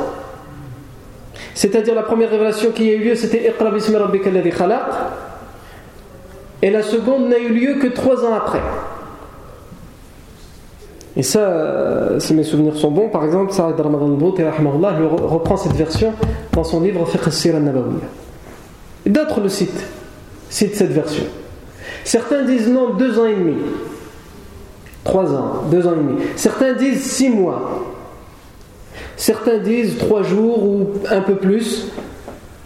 [1.54, 4.82] C'est-à-dire la première révélation qui a eu lieu, c'était Iqra khalaq.
[6.60, 8.60] Et la seconde n'a eu lieu que trois ans après.
[11.16, 15.74] Et ça, euh, si mes souvenirs sont bons, par exemple, Saïd Ramadan Bouti reprend cette
[15.74, 16.12] version
[16.52, 18.21] dans son livre Fiqh al nabawiyya
[19.06, 19.84] D'autres le citent,
[20.48, 21.24] citent cette version.
[22.04, 23.56] Certains disent non, deux ans et demi.
[25.04, 26.22] Trois ans, deux ans et demi.
[26.36, 27.94] Certains disent six mois.
[29.16, 31.88] Certains disent trois jours ou un peu plus.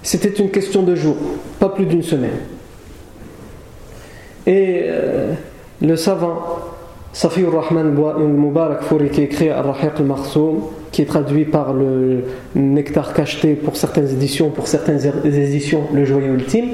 [0.03, 1.17] C'était une question de jours,
[1.59, 2.39] pas plus d'une semaine.
[4.47, 5.33] Et euh,
[5.83, 6.61] le savant
[7.13, 10.61] Safiur Rahman Mubarak Fouri qui écrit Al-Rahiq al-Marsoum,
[10.97, 16.33] qui est traduit par le Nectar cacheté pour certaines éditions, pour certaines éditions, le joyau
[16.33, 16.71] ultime,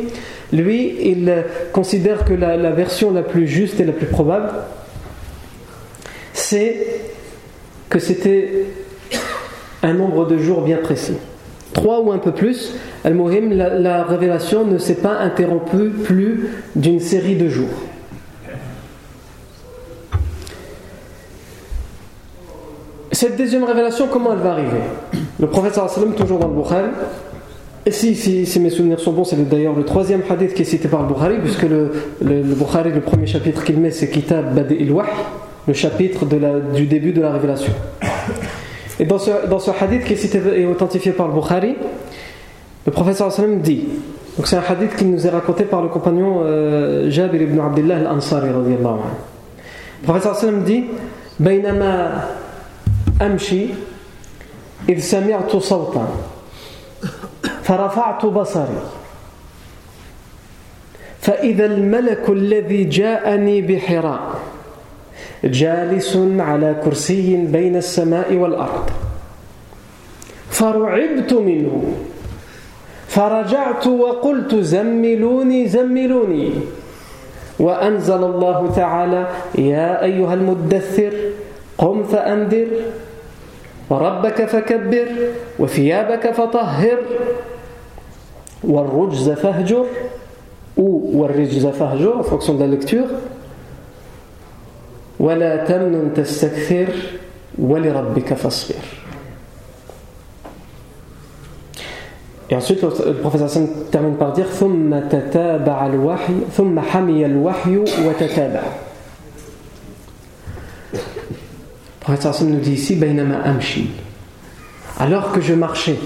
[0.53, 1.29] lui, il
[1.73, 4.51] considère que la, version la plus juste et la plus probable,
[6.35, 6.87] c'est
[7.89, 8.67] que c'était
[9.83, 11.17] un nombre de jours bien précis.
[11.73, 17.35] Trois ou un peu plus, Al-Muhim, la révélation ne s'est pas interrompue plus d'une série
[17.35, 17.92] de jours.
[23.23, 24.81] Cette deuxième révélation, comment elle va arriver?
[25.39, 26.89] Le prophète sallam, toujours dans le Bukhari,
[27.87, 30.65] et si, si, si, mes souvenirs sont bons, c'est d'ailleurs le troisième hadith qui est
[30.65, 34.77] cité par le Bukhari, puisque le, le, le premier chapitre qu'il met, c'est Kitab Badi
[34.81, 36.27] il le chapitre
[36.75, 37.73] du début de la révélation.
[38.99, 41.77] Et dans ce, dans ce hadith qui est cité et authentifié par le Bukhari,
[42.87, 43.85] le professeur sallam dit,
[44.37, 47.99] donc c'est un hadith qui nous est raconté par le compagnon euh, Jabir ibn Abdullah
[47.99, 48.49] al-Ansari.
[48.49, 48.87] Le
[50.03, 50.87] professeur sallam dit,
[51.39, 52.42] «Bainama
[53.21, 53.67] أمشي
[54.89, 56.07] إذ سمعت صوتا
[57.63, 58.83] فرفعت بصري
[61.21, 64.41] فإذا الملك الذي جاءني بحراء
[65.45, 68.91] جالس على كرسي بين السماء والأرض
[70.51, 71.95] فرعبت منه
[73.09, 76.53] فرجعت وقلت زملوني زملوني.
[77.59, 79.23] وأنزل الله تعالى
[79.59, 81.13] يا أيها المدثر
[81.79, 82.69] قم فأنذر.
[83.93, 85.09] وربك فكبر
[85.59, 86.99] وثيابك فطهر
[88.65, 89.87] والرجز فهجر
[90.79, 92.65] ou والرجز فهجر en fonction de
[95.21, 96.89] ولا تمنن تستكثر
[97.59, 98.85] ولربك فاصبر.
[102.51, 108.63] Et ensuite, le professeur Hassan termine par dire ثم تتابع الوحي ثم حمي الوحي وتتابع
[112.03, 112.99] prophète nous dit ici.
[114.99, 115.97] Alors que je marchais.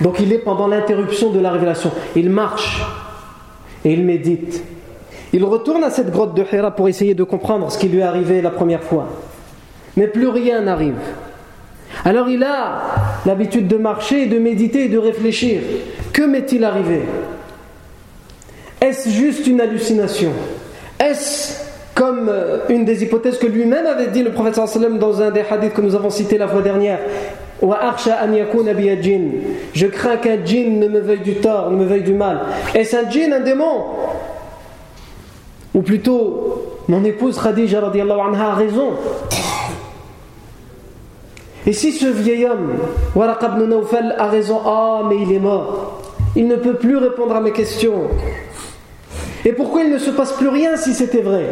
[0.00, 1.92] Donc il est pendant l'interruption de la révélation.
[2.16, 2.82] Il marche
[3.84, 4.62] et il médite.
[5.32, 8.02] Il retourne à cette grotte de Hira pour essayer de comprendre ce qui lui est
[8.02, 9.08] arrivé la première fois.
[9.96, 10.94] Mais plus rien n'arrive.
[12.04, 12.82] Alors il a
[13.24, 15.60] l'habitude de marcher, de méditer et de réfléchir.
[16.12, 17.02] Que m'est-il arrivé?
[18.80, 20.32] Est-ce juste une hallucination?
[20.98, 21.63] Est-ce
[21.94, 25.42] comme euh, une des hypothèses que lui-même avait dit le prophète sallam dans un des
[25.48, 26.98] hadiths que nous avons cité la fois dernière.
[29.72, 32.40] Je crains qu'un djinn ne me veuille du tort, ne me veuille du mal.
[32.74, 33.84] Est-ce un djinn, un démon?
[35.72, 38.90] Ou plutôt, mon épouse Khadija anha a raison.
[41.66, 42.74] Et si ce vieil homme,
[43.14, 43.72] Waraq ibn
[44.18, 46.02] a raison, ah, mais il est mort.
[46.36, 48.08] Il ne peut plus répondre à mes questions.
[49.44, 51.50] Et pourquoi il ne se passe plus rien si c'était vrai?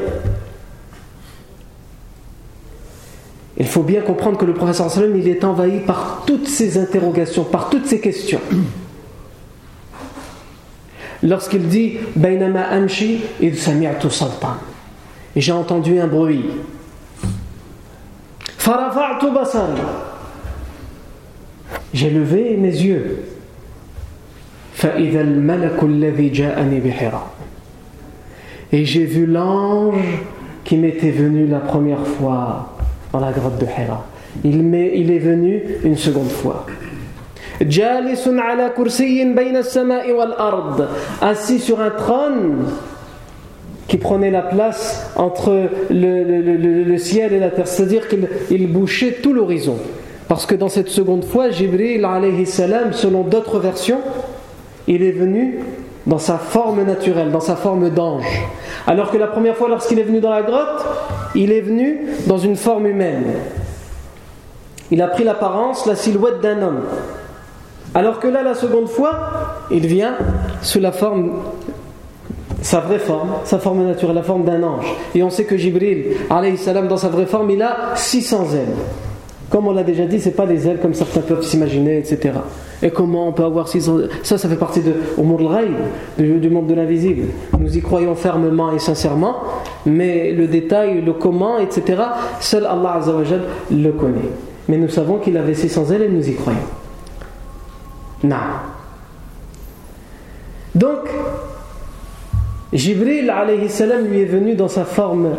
[3.59, 7.45] Il faut bien comprendre que le professeur sallam il est envahi par toutes ces interrogations,
[7.45, 8.41] par toutes ces questions.
[11.23, 14.57] Lorsqu'il dit Bainama Amshi et Sultan,
[15.37, 16.47] et j'ai entendu un bruit.
[21.95, 23.25] J'ai levé mes yeux.
[28.73, 30.03] Et j'ai vu l'ange
[30.65, 32.75] qui m'était venu la première fois
[33.13, 34.07] dans la grotte de Hira.
[34.45, 36.65] Il, est venu une seconde fois.
[41.21, 42.65] assis sur un trône
[43.89, 49.35] qui prenait la place entre le, le, ciel et la terre, c'est-à-dire qu'il bouchait tout
[49.35, 49.77] l'horizon.
[50.29, 52.07] Parce que dans cette seconde fois, Jibril,
[52.47, 54.01] salam, selon d'autres versions,
[54.89, 55.59] il est venu
[56.07, 58.27] dans sa forme naturelle, dans sa forme d'ange.
[58.87, 60.85] Alors que la première fois, lorsqu'il est venu dans la grotte,
[61.35, 63.25] il est venu dans une forme humaine.
[64.91, 66.83] Il a pris l'apparence, la silhouette d'un homme.
[67.95, 69.13] Alors que là, la seconde fois,
[69.71, 70.15] il vient
[70.61, 71.33] sous la forme,
[72.63, 74.87] sa vraie forme, sa forme naturelle, la forme d'un ange.
[75.15, 76.17] Et on sait que Jibril,
[76.57, 78.77] salam, dans sa vraie forme, il a 600 ailes.
[79.51, 82.33] Comme on l'a déjà dit, ce n'est pas des ailes comme certains peuvent s'imaginer, etc.
[82.83, 84.93] Et comment on peut avoir 600 Ça, ça fait partie de,
[86.19, 87.29] du, du monde de l'invisible.
[87.59, 89.37] Nous y croyons fermement et sincèrement,
[89.87, 92.03] mais le détail, le comment, etc.,
[92.41, 94.31] seul Allah Azzawajal le connaît.
[94.69, 96.59] Mais nous savons qu'il avait 600 ailes et nous y croyons.
[98.25, 98.37] Non.
[100.75, 101.09] Donc,
[102.73, 103.69] Jibril alayhi
[104.09, 105.31] lui est venu dans sa forme,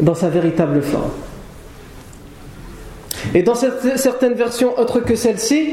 [0.00, 1.10] dans sa véritable forme.
[3.34, 5.68] Et dans certaines versions autres que celle-ci,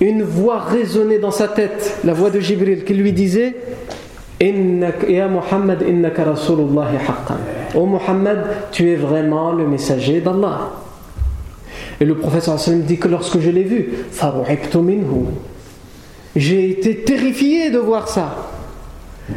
[0.00, 3.54] une voix résonnait dans sa tête, la voix de Jibril, qui lui disait
[4.40, 7.38] Ya Muhammad, innaka Rasulullah haqqan.
[7.74, 10.72] Oh Muhammad, tu es vraiment le messager d'Allah.
[12.00, 12.50] Et le prophète
[12.84, 13.90] dit que lorsque je l'ai vu,
[16.36, 18.53] j'ai été terrifié de voir ça.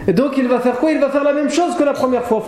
[0.08, 0.92] Et donc il va faire quoi?
[0.92, 2.44] Il va faire la même chose que la première fois.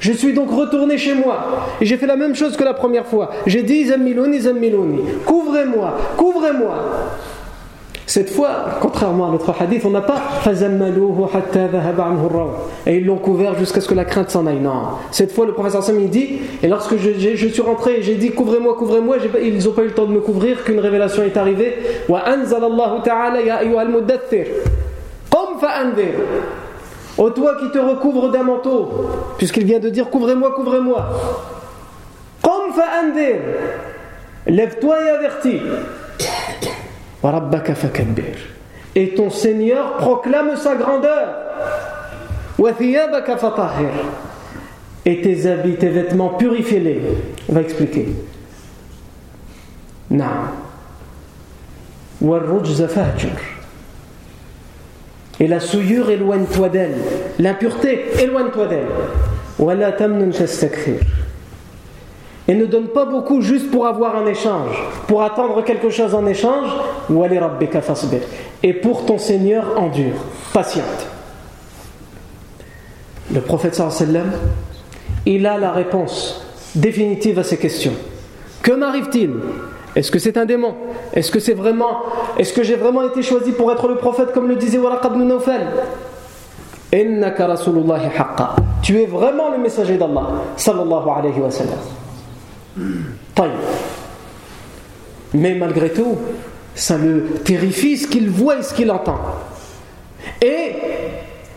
[0.00, 1.38] Je suis donc retourné chez moi
[1.80, 3.30] et j'ai fait la même chose que la première fois.
[3.46, 3.86] J'ai dit
[5.26, 6.74] Couvrez-moi, couvrez-moi.
[8.10, 8.48] Cette fois,
[8.80, 10.20] contrairement à l'autre hadith, on n'a pas
[12.84, 14.58] et ils l'ont couvert jusqu'à ce que la crainte s'en aille.
[14.58, 14.82] Non.
[15.12, 18.32] Cette fois, le professeur Sam dit, et lorsque je, je suis rentré et j'ai dit
[18.32, 21.78] couvrez-moi, couvrez-moi, ils n'ont pas eu le temps de me couvrir qu'une révélation est arrivée.
[27.16, 28.88] Ô toi qui te recouvre d'un manteau,
[29.38, 31.10] puisqu'il vient de dire couvrez-moi, couvrez-moi.
[34.48, 35.60] Lève-toi et avertis.
[38.94, 41.28] Et ton Seigneur proclame sa grandeur.
[45.06, 47.00] Et tes habits, tes vêtements, purifie-les.
[47.48, 48.08] On va expliquer.
[55.38, 56.96] Et la souillure, éloigne-toi d'elle.
[57.38, 58.88] L'impureté, éloigne-toi d'elle.
[62.48, 64.76] Et ne donne pas beaucoup juste pour avoir un échange,
[65.06, 66.68] pour attendre quelque chose en échange.
[68.62, 70.14] Et pour ton Seigneur, endure,
[70.52, 71.06] patiente.
[73.32, 73.80] Le prophète
[75.26, 77.92] il a la réponse définitive à ces questions.
[78.62, 79.30] Que m'arrive-t-il?
[79.94, 80.74] Est-ce que c'est un démon?
[81.12, 82.02] Est-ce que c'est vraiment
[82.38, 85.22] Est-ce que j'ai vraiment été choisi pour être le prophète comme le disait Waraq ibn
[85.24, 85.66] Nawfal?
[88.82, 90.26] Tu es vraiment le messager d'Allah
[90.56, 91.78] sallallahu alayhi wa sallam.
[95.32, 96.18] Mais malgré tout,
[96.74, 99.18] ça le terrifie ce qu'il voit et ce qu'il entend.
[100.42, 100.74] Et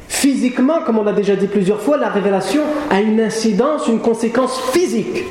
[0.08, 4.60] physiquement, comme on l'a déjà dit plusieurs fois, la révélation a une incidence, une conséquence
[4.72, 5.24] physique.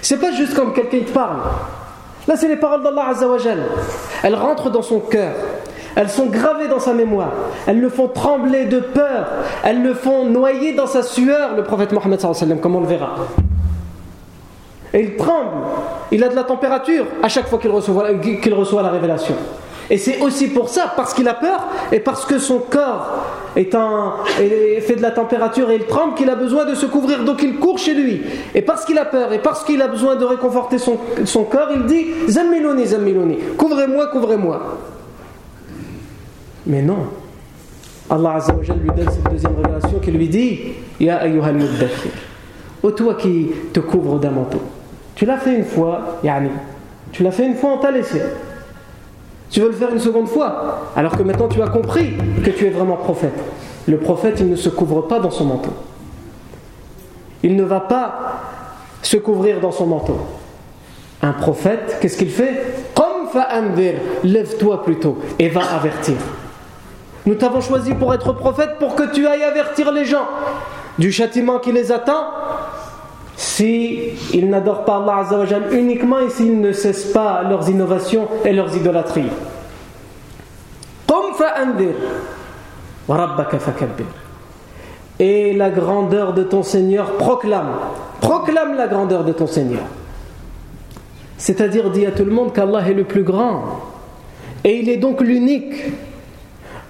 [0.00, 1.38] C'est pas juste comme quelqu'un te parle.
[2.26, 3.62] Là, c'est les paroles d'Allah Azzawajal.
[4.22, 5.34] Elles rentrent dans son cœur.
[5.94, 7.32] Elles sont gravées dans sa mémoire.
[7.66, 9.26] Elles le font trembler de peur.
[9.62, 12.20] Elles le font noyer dans sa sueur, le prophète Mohammed,
[12.60, 13.16] comme on le verra.
[14.94, 15.50] Et il tremble.
[16.10, 19.34] Il a de la température à chaque fois qu'il reçoit, qu'il reçoit la révélation.
[19.90, 23.26] Et c'est aussi pour ça, parce qu'il a peur et parce que son corps
[23.56, 27.24] est un, fait de la température et il tremble, qu'il a besoin de se couvrir.
[27.24, 28.22] Donc il court chez lui.
[28.54, 31.68] Et parce qu'il a peur et parce qu'il a besoin de réconforter son, son corps,
[31.74, 34.78] il dit Zammiloni, Zammiloni, couvrez-moi, couvrez-moi.
[36.66, 37.08] Mais non.
[38.08, 40.60] Allah lui donne cette deuxième révélation qui lui dit
[41.00, 42.12] Ya ayyuhal muddathir.
[42.82, 44.60] Ô toi qui te couvre d'un manteau.
[45.14, 46.50] Tu l'as fait une fois, yani.
[47.12, 48.22] Tu l'as fait une fois, on t'a laissé.
[49.50, 52.66] Tu veux le faire une seconde fois, alors que maintenant tu as compris que tu
[52.66, 53.38] es vraiment prophète.
[53.86, 55.72] Le prophète, il ne se couvre pas dans son manteau.
[57.42, 58.40] Il ne va pas
[59.02, 60.16] se couvrir dans son manteau.
[61.20, 62.64] Un prophète, qu'est-ce qu'il fait?
[64.24, 66.16] Lève-toi plutôt et va avertir.
[67.24, 70.26] Nous t'avons choisi pour être prophète pour que tu ailles avertir les gens
[70.98, 72.26] du châtiment qui les attend
[73.36, 73.98] si
[74.32, 78.76] ils n'adorent pas Allah Azzawajal uniquement et s'ils ne cessent pas leurs innovations et leurs
[78.76, 79.30] idolâtries.
[85.18, 87.72] Et la grandeur de ton Seigneur proclame,
[88.20, 89.82] proclame la grandeur de ton Seigneur.
[91.36, 93.64] C'est-à-dire dit à tout le monde qu'Allah est le plus grand.
[94.64, 95.74] Et il est donc l'unique.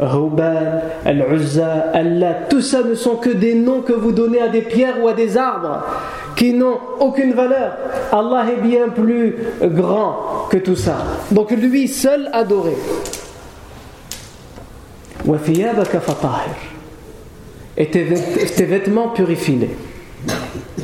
[0.02, 4.62] Hubal, Al-Uzza, Allah, tout ça ne sont que des noms que vous donnez à des
[4.62, 5.84] pierres ou à des arbres
[6.36, 7.76] qui n'ont aucune valeur.
[8.10, 10.96] Allah est bien plus grand que tout ça.
[11.30, 12.76] Donc lui seul adoré.
[17.76, 19.70] Et tes vêtements purifiés.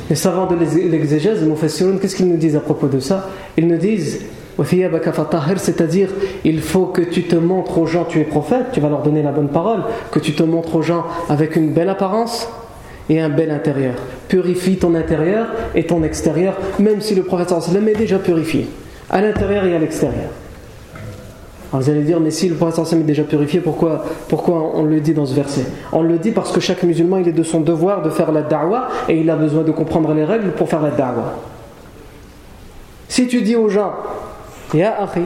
[0.08, 3.28] Les savants de l'exégèse, les qu'est-ce qu'ils nous disent à propos de ça?
[3.56, 4.20] Ils nous disent
[4.64, 6.08] c'est-à-dire
[6.44, 9.22] il faut que tu te montres aux gens, tu es prophète, tu vas leur donner
[9.22, 12.48] la bonne parole, que tu te montres aux gens avec une belle apparence,
[13.08, 13.94] et un bel intérieur.
[14.28, 18.68] Purifie ton intérieur et ton extérieur, même si le prophète sallam est déjà purifié,
[19.10, 20.30] à l'intérieur et à l'extérieur.
[21.72, 24.84] Alors vous allez dire, mais si le prophète sallam est déjà purifié, pourquoi, pourquoi on
[24.84, 25.64] le dit dans ce verset?
[25.92, 28.42] On le dit parce que chaque musulman, il est de son devoir de faire la
[28.42, 31.34] da'wah et il a besoin de comprendre les règles pour faire la da'wah.
[33.08, 33.92] Si tu dis aux gens,
[34.74, 35.22] Ya akhi,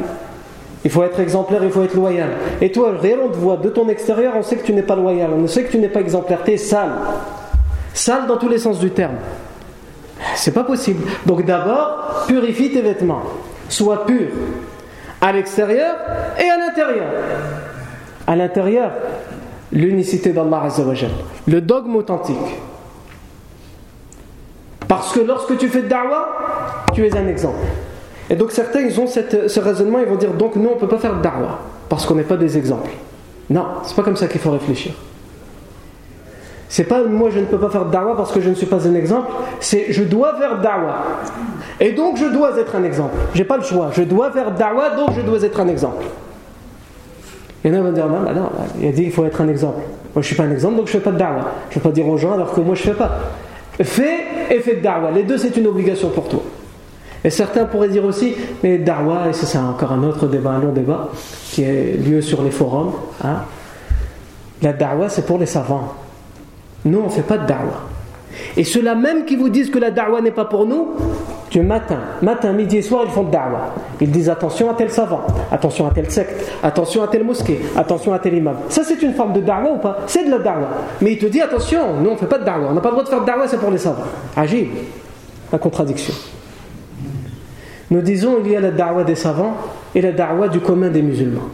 [0.84, 2.30] il faut être exemplaire, il faut être loyal.
[2.60, 4.96] Et toi, rien on te voit de ton extérieur, on sait que tu n'es pas
[4.96, 6.92] loyal, on sait que tu n'es pas exemplaire, tu es sale.
[7.94, 9.16] Sale dans tous les sens du terme.
[10.34, 11.04] C'est pas possible.
[11.26, 13.22] Donc d'abord, purifie tes vêtements.
[13.68, 14.28] Sois pur
[15.20, 15.94] à l'extérieur
[16.38, 17.06] et à l'intérieur.
[18.26, 18.92] À l'intérieur,
[19.72, 21.10] l'unicité d'Allah Azzawajal,
[21.46, 22.36] le dogme authentique.
[24.88, 27.58] Parce que lorsque tu fais de da'wah, tu es un exemple.
[28.32, 30.88] Et donc certains, ils ont ce raisonnement, ils vont dire donc nous, on ne peut
[30.88, 31.28] pas faire de
[31.90, 32.90] parce qu'on n'est pas des exemples.
[33.50, 34.92] Non, c'est pas comme ça qu'il faut réfléchir.
[36.70, 38.88] C'est pas moi je ne peux pas faire da'wah parce que je ne suis pas
[38.88, 39.30] un exemple,
[39.60, 41.02] c'est je dois faire da'wah.
[41.78, 43.14] Et donc je dois être un exemple.
[43.34, 46.06] J'ai pas le choix, je dois faire da'wah donc je dois être un exemple.
[47.62, 48.48] Il y en a qui vont dire non, bah non,
[48.80, 49.80] il a dit qu'il faut être un exemple.
[50.14, 51.52] Moi je suis pas un exemple donc je fais pas de da'wah.
[51.68, 53.10] Je ne vais pas dire aux gens alors que moi je fais pas.
[53.82, 55.10] Fais et fais de da'wah.
[55.10, 56.40] Les deux c'est une obligation pour toi.
[57.24, 60.60] Et certains pourraient dire aussi, mais da'wah, et ça c'est encore un autre débat, un
[60.60, 61.08] long débat,
[61.50, 62.92] qui est lieu sur les forums.
[63.22, 63.42] Hein.
[64.60, 65.94] La da'wah c'est pour les savants.
[66.84, 67.82] Nous, on ne fait pas de da'wah.
[68.56, 70.88] Et ceux-là même qui vous disent que la da'wah n'est pas pour nous,
[71.50, 73.74] du matin, matin, midi et soir, ils font da'wah.
[74.00, 75.20] Ils disent attention à tel savant,
[75.50, 78.56] attention à tel secte, attention à tel mosquée, attention à tel imam.
[78.68, 79.98] Ça, c'est une forme de da'wah ou pas?
[80.06, 80.70] C'est de la da'wah.
[81.02, 82.68] Mais il te dit attention, nous, on ne fait pas de da'wah.
[82.70, 84.02] On n'a pas le droit de faire de da'wah, c'est pour les savants.
[84.36, 84.68] Agile.
[85.52, 86.14] La contradiction.
[87.92, 89.54] Nous disons il y a la da'wah des savants
[89.94, 91.50] et la da'wah du commun des musulmans.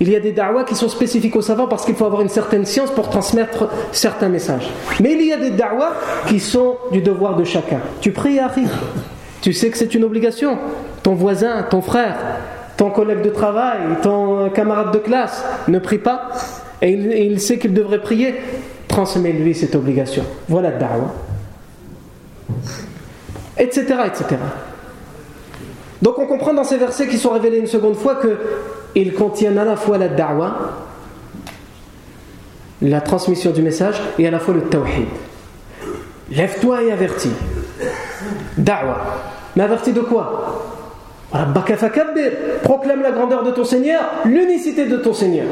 [0.00, 2.28] Il y a des da'wahs qui sont spécifiques aux savants parce qu'il faut avoir une
[2.28, 4.68] certaine science pour transmettre certains messages.
[5.00, 5.92] Mais il y a des da'wahs
[6.26, 7.78] qui sont du devoir de chacun.
[8.00, 8.64] Tu pries, Harry.
[9.40, 10.58] Tu sais que c'est une obligation.
[11.04, 12.16] Ton voisin, ton frère,
[12.76, 16.30] ton collègue de travail, ton camarade de classe ne prie pas
[16.82, 18.34] et il, sait qu'il devrait prier.
[18.88, 20.24] Transmets-lui cette obligation.
[20.48, 20.78] Voilà le.
[23.58, 23.94] Etc.
[24.06, 24.36] etc.
[26.02, 28.38] Donc on comprend dans ces versets qui sont révélés une seconde fois que
[28.94, 30.56] ils contiennent à la fois la da'wah,
[32.82, 35.08] la transmission du message, et à la fois le tawhid.
[36.30, 37.32] Lève-toi et avertis.
[38.56, 38.98] Da'wah.
[39.56, 40.64] Mais avertis de quoi?
[42.62, 45.46] Proclame la grandeur de ton Seigneur, l'unicité de ton Seigneur.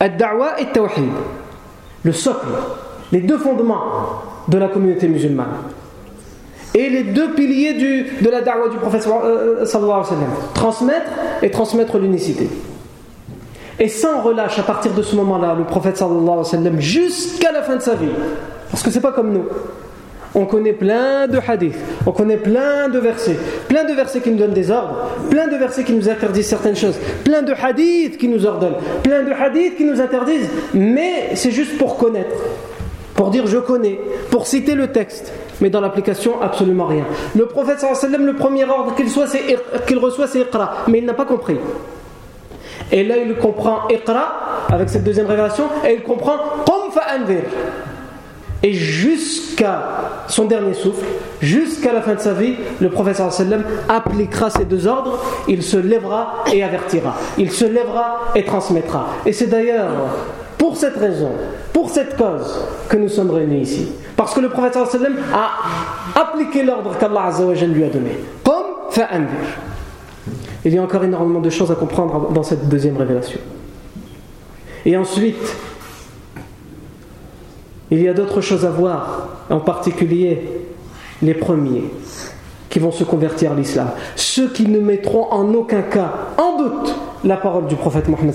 [0.00, 1.10] Ad-da'wah et tawhid.
[2.04, 2.46] Le socle,
[3.12, 5.48] les deux fondements de la communauté musulmane
[6.78, 10.30] et les deux piliers de la da'wah du prophète euh, sallallahu alayhi wa sallam.
[10.54, 11.10] Transmettre
[11.42, 12.48] et transmettre l'unicité.
[13.80, 17.50] Et sans relâche à partir de ce moment-là, le prophète sallallahu alayhi wa sallam, jusqu'à
[17.50, 18.06] la fin de sa vie.
[18.70, 19.44] Parce que c'est pas comme nous.
[20.34, 21.74] On connaît plein de hadiths,
[22.06, 25.56] on connaît plein de versets, plein de versets qui nous donnent des ordres, plein de
[25.56, 29.76] versets qui nous interdisent certaines choses, plein de hadiths qui nous ordonnent, plein de hadiths
[29.76, 32.36] qui nous interdisent, mais c'est juste pour connaître,
[33.14, 33.98] pour dire je connais,
[34.30, 37.04] pour citer le texte mais dans l'application, absolument rien.
[37.36, 41.58] Le prophète sallam, le premier ordre qu'il reçoit, c'est Iqra, mais il n'a pas compris.
[42.92, 46.36] Et là, il comprend Iqra avec cette deuxième révélation, et il comprend
[46.66, 47.42] Qum fa'anvir.
[48.62, 51.04] Et jusqu'à son dernier souffle,
[51.40, 55.76] jusqu'à la fin de sa vie, le prophète sallam appliquera ces deux ordres, il se
[55.76, 59.06] lèvera et avertira, il se lèvera et transmettra.
[59.26, 59.90] Et c'est d'ailleurs
[60.58, 61.30] pour cette raison,
[61.72, 63.88] pour cette cause, que nous sommes réunis ici.
[64.16, 67.30] Parce que le prophète a appliqué l'ordre qu'Allah
[67.66, 68.18] lui a donné.
[68.44, 69.28] Comme fa'andir.
[70.64, 73.38] Il y a encore énormément de choses à comprendre dans cette deuxième révélation.
[74.84, 75.56] Et ensuite,
[77.90, 80.50] il y a d'autres choses à voir, en particulier
[81.22, 81.84] les premiers
[82.68, 83.90] qui vont se convertir à l'islam.
[84.16, 86.94] Ceux qui ne mettront en aucun cas en doute
[87.24, 88.34] la parole du prophète Mohammed